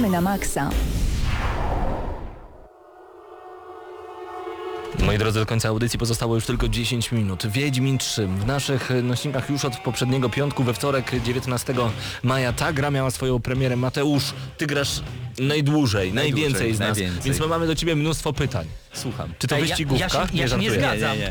[0.07, 0.69] Gramy na Maxa.
[5.05, 7.47] Moi drodzy, do końca audycji pozostało już tylko 10 minut.
[7.47, 11.73] Wiedźmin 3 w naszych nośnikach już od poprzedniego piątku we wtorek 19
[12.23, 12.53] maja.
[12.53, 13.75] Ta gra miała swoją premierę.
[13.75, 15.01] Mateusz, ty grasz
[15.39, 17.21] najdłużej, najwięcej z nas, najwięcej.
[17.23, 18.67] więc my mamy do ciebie mnóstwo pytań.
[18.97, 19.33] Słucham.
[19.39, 20.03] Czy to Ej, ja- wyścigówka?
[20.03, 20.71] ja się- ja się nie żartuję.
[20.71, 21.17] zgadzam.
[21.17, 21.29] Nie, nie,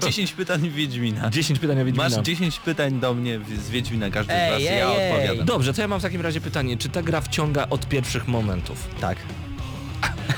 [0.00, 0.06] nie.
[0.10, 1.30] 10 pytań Wiedźmina.
[1.30, 2.08] 10 pytań o Wiedźmina.
[2.08, 5.12] Masz 10 pytań do mnie z Wiedźmina, każdy z Ej, was, ej, ja ej.
[5.12, 5.46] odpowiadam.
[5.46, 8.88] Dobrze, to ja mam w takim razie pytanie, czy ta gra wciąga od pierwszych momentów?
[9.00, 9.16] Tak.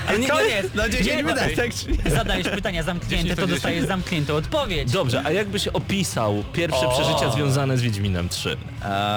[0.07, 0.65] Ale nie, Koniec!
[0.75, 2.11] No 10 Nie, pytań, tak czy nie?
[2.11, 4.91] Zadajesz pytania zamknięte, 10 to to dostajesz zamkniętą odpowiedź.
[4.91, 6.91] Dobrze, a jakbyś opisał pierwsze O.
[6.91, 8.57] przeżycia związane z Wiedźminem 3?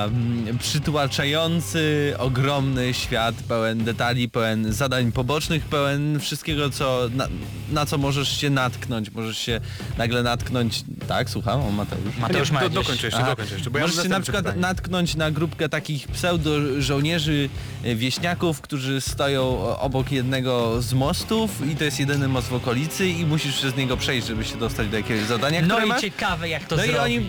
[0.02, 7.28] Um, przytłaczający, ogromny świat, pełen detali, pełen zadań pobocznych, pełen wszystkiego, co, na,
[7.72, 9.10] na co możesz się natknąć.
[9.10, 9.60] Możesz się
[9.98, 10.84] nagle natknąć...
[11.08, 12.16] Tak, słucham, o Mateusz.
[12.20, 13.30] Mateusz nie, ma do, dokończę jeszcze, Aha.
[13.30, 14.60] dokończę jeszcze, bo ja Możesz się na przykład pytanie.
[14.60, 17.48] natknąć na grupkę takich pseudo-żołnierzy
[17.84, 23.08] e, wieśniaków, którzy stoją obok jednego z mostów i to jest jedyny most w okolicy
[23.08, 26.00] i musisz przez niego przejść, żeby się dostać do jakiegoś zadania, No które i masz.
[26.00, 27.02] ciekawe jak to No i zrobisz.
[27.04, 27.22] oni y,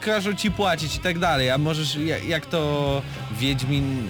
[0.00, 3.02] każą ci płacić i tak dalej, a możesz jak, jak to
[3.40, 4.08] Wiedźmin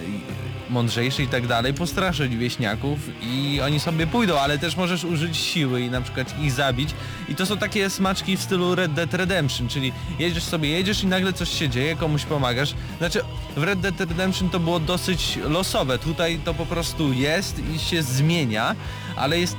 [0.69, 5.81] mądrzejszy i tak dalej, postraszyć wieśniaków i oni sobie pójdą, ale też możesz użyć siły
[5.81, 6.89] i na przykład ich zabić
[7.29, 11.07] i to są takie smaczki w stylu Red Dead Redemption, czyli jedziesz sobie, jedziesz i
[11.07, 12.73] nagle coś się dzieje, komuś pomagasz.
[12.97, 13.21] Znaczy
[13.55, 18.03] w Red Dead Redemption to było dosyć losowe, tutaj to po prostu jest i się
[18.03, 18.75] zmienia,
[19.15, 19.55] ale jest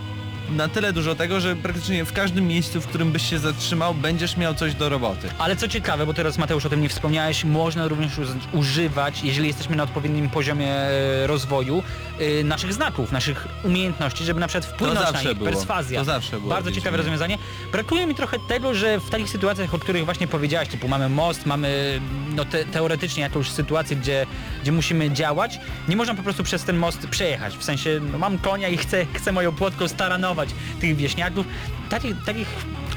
[0.50, 4.36] na tyle dużo tego, że praktycznie w każdym miejscu, w którym byś się zatrzymał, będziesz
[4.36, 5.28] miał coś do roboty.
[5.38, 8.12] Ale co ciekawe, bo teraz Mateusz o tym nie wspomniałeś, można również
[8.52, 11.82] używać, jeżeli jesteśmy na odpowiednim poziomie e, rozwoju,
[12.18, 15.50] e, naszych znaków, naszych umiejętności, żeby na przykład wpłynąć na nich, było.
[15.50, 15.98] perswazja.
[15.98, 17.38] To zawsze było Bardzo ciekawe rozwiązanie.
[17.72, 21.46] Brakuje mi trochę tego, że w takich sytuacjach, o których właśnie powiedziałeś, typu mamy most,
[21.46, 22.00] mamy
[22.34, 24.26] no te, teoretycznie jakąś sytuację, gdzie,
[24.62, 27.56] gdzie musimy działać, nie można po prostu przez ten most przejechać.
[27.56, 30.39] W sensie, no, mam konia i chcę, chcę moją płotką staranować
[30.80, 31.46] tych wieśniaków.
[31.88, 32.48] Takich, takich,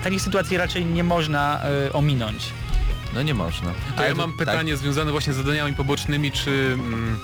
[0.04, 2.44] takich sytuacji raczej nie można e, ominąć.
[3.14, 3.72] No nie można.
[3.98, 6.52] To ja mam tak, pytanie związane właśnie z zadaniami pobocznymi, czy...
[6.74, 7.20] Mm,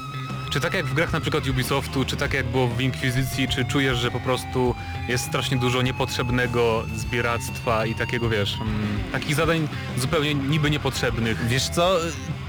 [0.49, 3.65] czy tak jak w grach na przykład Ubisoftu, czy tak jak było w Inkwizycji, czy
[3.65, 4.75] czujesz, że po prostu
[5.07, 9.67] jest strasznie dużo niepotrzebnego zbieractwa i takiego, wiesz, mm, takich zadań
[9.97, 11.47] zupełnie niby niepotrzebnych.
[11.47, 11.97] Wiesz co,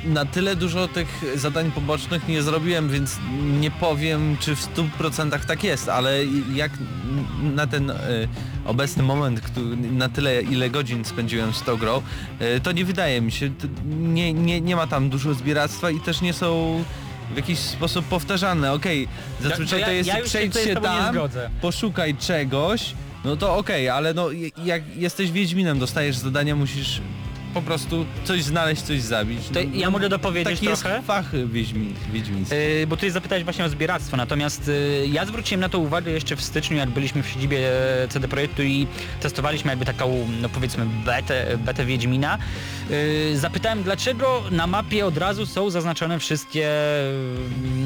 [0.04, 3.16] na tyle dużo tych zadań pobocznych nie zrobiłem, więc
[3.60, 6.24] nie powiem, czy w 100% tak jest, ale
[6.54, 6.72] jak
[7.42, 7.96] na ten e,
[8.64, 9.40] obecny moment,
[9.92, 12.02] na tyle ile godzin spędziłem z tą grą,
[12.38, 13.50] e, to nie wydaje mi się,
[13.90, 16.82] nie, nie, nie ma tam dużo zbieractwa i też nie są
[17.32, 18.72] w jakiś sposób powtarzalne.
[18.72, 19.08] Okej,
[19.40, 21.16] zazwyczaj ja- to jest ja się przejdź się tam,
[21.60, 22.94] poszukaj czegoś,
[23.24, 24.28] no to okej, ale no
[24.64, 27.00] jak jesteś Wiedźminem, dostajesz zadania, musisz
[27.54, 29.48] po prostu coś znaleźć, coś zabić.
[29.48, 31.02] To ja mogę dopowiedzieć Taki jest trochę?
[31.02, 32.54] fach wiedźmi, wiedźmiński.
[32.54, 36.36] Yy, bo ty zapytałeś właśnie o zbieractwo, natomiast yy, ja zwróciłem na to uwagę jeszcze
[36.36, 37.58] w styczniu, jak byliśmy w siedzibie
[38.02, 38.86] e, CD Projektu i
[39.20, 42.38] testowaliśmy jakby taką, no powiedzmy, betę, betę Wiedźmina.
[42.90, 46.70] Yy, zapytałem, dlaczego na mapie od razu są zaznaczone wszystkie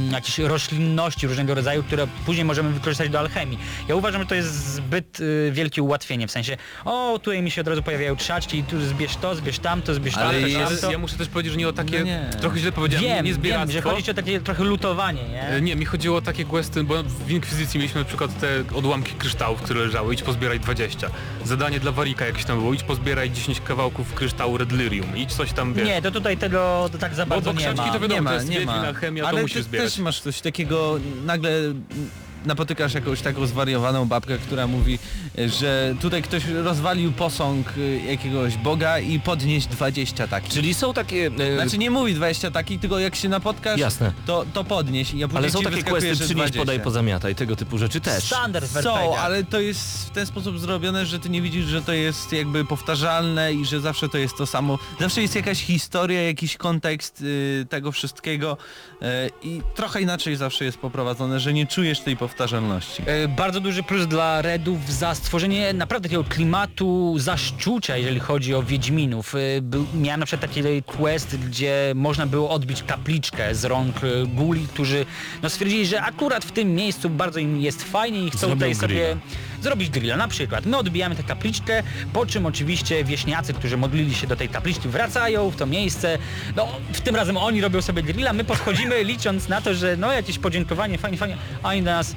[0.05, 3.59] yy, jakieś roślinności różnego rodzaju, które później możemy wykorzystać do alchemii.
[3.89, 7.61] Ja uważam, że to jest zbyt yy, wielkie ułatwienie, w sensie, o, tutaj mi się
[7.61, 10.93] od razu pojawiają trzaczki, tu zbierz to, zbierz tamto, zbierz Ale tamto, jest- tamto.
[10.93, 11.99] Ja muszę też powiedzieć, że nie o takie...
[11.99, 12.31] No nie.
[12.41, 13.73] Trochę źle powiedziałem, Wiem, nie wiem, zbieractwo.
[13.73, 15.43] że chodzi ci o takie trochę lutowanie, nie?
[15.49, 19.13] E, Nie, mi chodziło o takie questy, bo w Inkwizycji mieliśmy na przykład te odłamki
[19.15, 21.09] kryształów, które leżały, idź pozbieraj 20.
[21.45, 25.53] Zadanie dla Warika jakieś tam było, idź pozbieraj 10 kawałków kryształu Red Lyrium, idź coś
[25.53, 25.87] tam, wiesz.
[25.87, 27.93] Nie, to tutaj tego to tak za Bo- bardzo bo nie książki ma.
[27.93, 28.93] to wiadomo, nie ma, to jest nie wiedźmina, ma.
[28.93, 29.93] chemia, to Ale musisz ty zbierać.
[29.93, 31.51] też masz coś takiego, nagle
[32.47, 34.99] napotykasz jakąś taką zwariowaną babkę, która mówi,
[35.47, 40.53] że tutaj ktoś rozwalił posąg y, jakiegoś boga i podnieść 20 takich.
[40.53, 41.31] Czyli są takie...
[41.39, 44.13] e, Znaczy nie mówi 20 takich, tylko jak się napotkasz, Jasne.
[44.27, 45.77] to, to podnieś i a później ale są takie
[46.15, 46.59] że przynieś, 20.
[46.59, 48.25] podaj, pozamiataj, tego typu rzeczy też.
[48.25, 51.83] Standard w Są, ale to jest w ten sposób zrobione, że ty nie widzisz, że
[51.83, 54.79] to jest jakby powtarzalne i że zawsze to jest to samo.
[55.01, 58.57] Zawsze jest jakaś historia, jakiś kontekst y, tego wszystkiego
[58.93, 59.07] y,
[59.43, 62.34] i trochę inaczej zawsze jest poprowadzone, że nie czujesz tej powtarzalności.
[63.07, 68.63] E, Bardzo duży plus dla Redów za stworzenie naprawdę takiego klimatu zaszczucia, jeżeli chodzi o
[68.63, 69.35] Wiedźminów.
[69.35, 69.39] E,
[69.95, 75.07] miałem na przykład taki quest, gdzie można było odbić kapliczkę z rąk e, guli, którzy
[75.43, 78.75] no, stwierdzili, że akurat w tym miejscu bardzo im jest fajnie i chcą Zrobią tutaj
[78.75, 79.17] sobie grilla.
[79.63, 80.17] zrobić grilla.
[80.17, 81.83] Na przykład my odbijamy tę kapliczkę,
[82.13, 86.19] po czym oczywiście wieśniacy, którzy modlili się do tej kapliczki wracają w to miejsce.
[86.57, 90.13] No w tym razem oni robią sobie grilla, my podchodzimy licząc na to, że no
[90.13, 92.17] jakieś podziękowanie, fajnie, fajnie, a oni do nas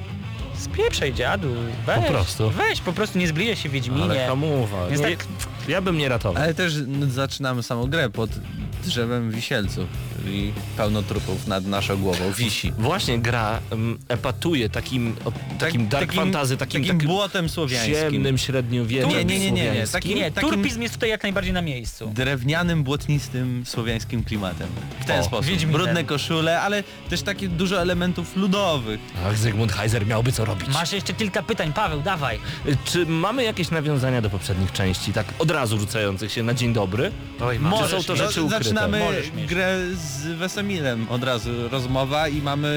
[0.57, 1.53] Spieprzej dziadu,
[1.85, 1.95] weź.
[2.05, 2.49] Po prostu.
[2.49, 4.03] Weź, po prostu nie zbliżaj się Wiedźminie.
[4.03, 4.87] Ale hamuwa.
[4.89, 5.25] Jest Nie, tak-
[5.67, 6.43] Ja bym nie ratował.
[6.43, 6.73] Ale też
[7.09, 8.29] zaczynamy samą grę pod
[8.85, 12.71] drzewem wisielców, czyli pełno trupów nad naszą głową, wisi.
[12.77, 18.11] Właśnie gra um, epatuje takim, o, takim dark fantasy, takim, takim takim błotem słowiańskim.
[18.11, 19.63] ciemnym średniowieczem Nie, nie, nie, nie, nie.
[19.67, 19.91] słowiańskim.
[20.01, 22.11] Takim, Nie, takim turpizm jest tutaj jak najbardziej na miejscu.
[22.15, 24.67] drewnianym, błotnistym, słowiańskim klimatem.
[25.01, 25.65] W ten O, sposób.
[25.65, 28.99] Brudne koszule, ale też takie dużo elementów ludowych.
[29.27, 30.67] Ach, Zygmunt Heiser miałby co robić.
[30.73, 32.39] Masz jeszcze kilka pytań, Paweł, dawaj.
[32.85, 37.11] Czy mamy jakieś nawiązania do poprzednich części, tak od razu rzucających się na dzień dobry?
[37.41, 38.63] Oj, Czy Możesz są to rzeczy ukryte?
[38.63, 39.01] Zaczynamy
[39.47, 42.69] grę z Wesemilem od razu rozmowa i mamy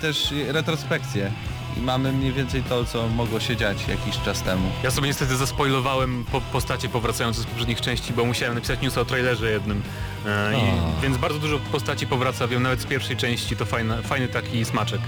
[0.00, 1.32] też retrospekcję.
[1.76, 4.68] I mamy mniej więcej to, co mogło się dziać jakiś czas temu.
[4.84, 9.04] Ja sobie niestety zaspoilowałem po, postacie powracające z poprzednich części, bo musiałem napisać newsa o
[9.04, 9.82] trailerze jednym.
[10.26, 14.28] E, i, więc bardzo dużo postaci powraca, wiem, nawet z pierwszej części to fajna, fajny
[14.28, 15.00] taki smaczek.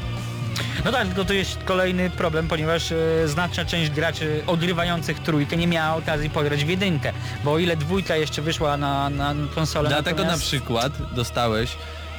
[0.85, 2.97] No tak, tylko tu jest kolejny problem, ponieważ e,
[3.29, 7.13] znaczna część graczy ogrywających trójkę nie miała okazji pograć w jedynkę,
[7.45, 11.77] bo o ile dwójka jeszcze wyszła na, na konsolę, Dlatego na natomiast- przykład dostałeś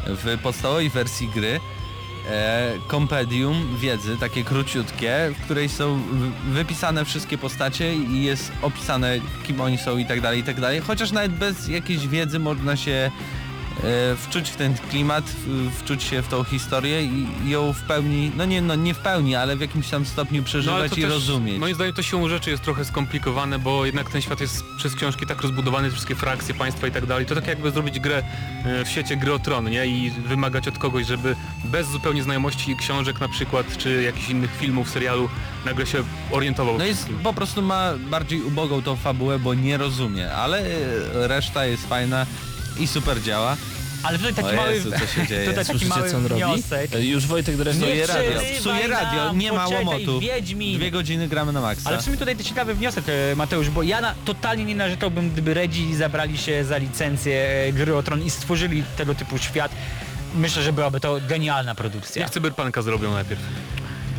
[0.08, 1.60] w podstawowej wersji gry
[2.32, 6.02] e, kompendium wiedzy, takie króciutkie, w której są
[6.52, 10.80] wypisane wszystkie postacie i jest opisane kim oni są i tak dalej, i tak dalej.
[10.80, 13.12] Chociaż nawet bez jakiejś wiedzy można się
[14.18, 15.24] wczuć w ten klimat,
[15.80, 19.36] wczuć się w tą historię i ją w pełni, no nie, no nie w pełni,
[19.36, 21.60] ale w jakimś tam stopniu No, przeżywać to i też, rozumieć.
[21.60, 25.26] Moim zdaniem to siłą rzeczy jest trochę skomplikowane, bo jednak ten świat jest przez książki
[25.26, 27.26] tak rozbudowany, wszystkie frakcje, państwa i tak dalej.
[27.26, 28.24] To tak jakby zrobić grę
[28.66, 29.86] e, w świecie gry o tron, nie?
[29.88, 34.90] I wymagać od kogoś, żeby bez zupełnie znajomości książek na przykład, czy jakichś innych filmów,
[34.90, 35.30] serialu,
[35.66, 36.78] nagle się orientował.
[36.78, 41.66] No jest, po prostu ma bardziej ubogą tą fabułę, bo nie rozumie, ale e, reszta
[41.66, 42.26] jest fajna
[42.80, 43.58] i super działa.
[44.04, 44.74] Ale tutaj taki O mały...
[44.74, 45.48] Jezu, co się dzieje?
[45.50, 46.44] Tutaj taki Słyszycie, mały co on robi?
[46.44, 46.92] wniosek.
[47.00, 48.42] Już Wojtek je przerywaj radio.
[48.60, 50.20] psuje radio, nam, nie ma poczekaj, łomotu.
[50.20, 50.78] Wiedźmin.
[50.78, 51.90] Dwie godziny gramy na maksa.
[51.90, 55.30] Ale w sumie tutaj to ciekawy wniosek, e, Mateusz, bo ja na, totalnie nie narzekałbym,
[55.30, 59.72] gdyby Redzi zabrali się za licencję e, gry o Tron i stworzyli tego typu świat.
[60.36, 62.22] Myślę, że byłaby to genialna produkcja.
[62.22, 63.42] Jak Cyberpunka zrobią najpierw.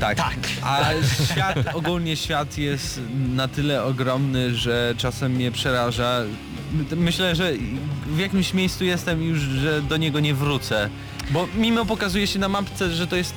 [0.00, 0.16] Tak.
[0.16, 0.34] Tak.
[0.62, 0.90] A
[1.32, 6.20] świat, ogólnie świat jest na tyle ogromny, że czasem mnie przeraża.
[6.72, 7.52] My- Myślę, że
[8.06, 10.90] w jakimś miejscu jestem już, że do niego nie wrócę.
[11.30, 13.34] Bo mimo pokazuje się na mapce, że to jest...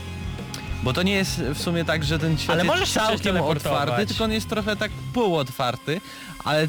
[0.84, 4.24] Bo to nie jest w sumie tak, że ten świat Ale jest całkiem otwarty, tylko
[4.24, 6.02] on jest trochę tak półotwarty,
[6.44, 6.68] ale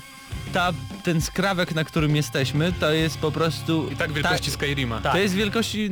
[0.53, 3.89] ta, ten skrawek, na którym jesteśmy, to jest po prostu...
[3.93, 5.01] I tak wielkości Skyrima.
[5.01, 5.13] Tak.
[5.13, 5.91] To jest wielkości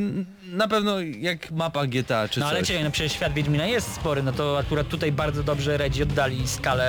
[0.56, 2.68] na pewno jak mapa GTA czy No ale coś.
[2.68, 6.48] cię, no przecież świat Wiedźmina jest spory, no to akurat tutaj bardzo dobrze Redzi oddali
[6.48, 6.84] skalę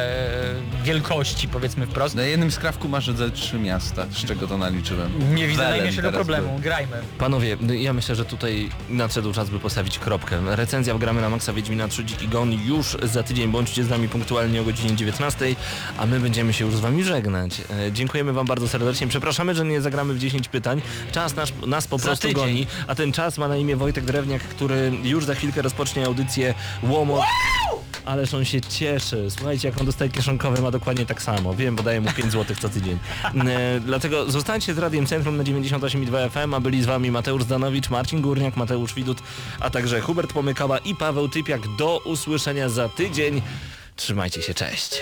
[0.82, 2.16] e, wielkości, powiedzmy wprost.
[2.16, 5.36] Na jednym skrawku masz ze trzy miasta, z czego to naliczyłem.
[5.36, 6.60] Nie widzę najmniejszego problemu, był.
[6.60, 6.98] grajmy.
[7.18, 10.40] Panowie, no ja myślę, że tutaj nadszedł czas, by postawić kropkę.
[10.56, 13.52] Recenzja w Gramy na Maxa Wiedźmina 3 Dziki Gon już za tydzień.
[13.52, 15.56] Bądźcie z nami punktualnie o godzinie 19,
[15.98, 17.62] a my będziemy się już z wami żegnać.
[17.88, 19.08] E, dziękujemy wam bardzo serdecznie.
[19.08, 20.82] Przepraszamy, że nie zagramy w 10 pytań.
[21.12, 22.44] Czas nas, nas po Za prostu tydzień.
[22.44, 26.54] goni, a ten czas ma na imię Wojtek Drewniak, który już za chwilkę rozpocznie audycję
[26.84, 27.24] Łomot.
[28.06, 29.28] Ależ on się cieszy.
[29.30, 31.54] Słuchajcie, jak on dostaje kieszonkowe, ma dokładnie tak samo.
[31.54, 32.98] Wiem, bo daję mu 5 zł co tydzień.
[33.46, 37.90] E, dlatego zostańcie z Radiem Centrum na 98,2 FM, a byli z wami Mateusz Zdanowicz,
[37.90, 39.18] Marcin Górniak, Mateusz Widut,
[39.60, 41.62] a także Hubert Pomykała i Paweł Typiak.
[41.78, 43.42] Do usłyszenia za tydzień.
[43.96, 45.02] Trzymajcie się, cześć.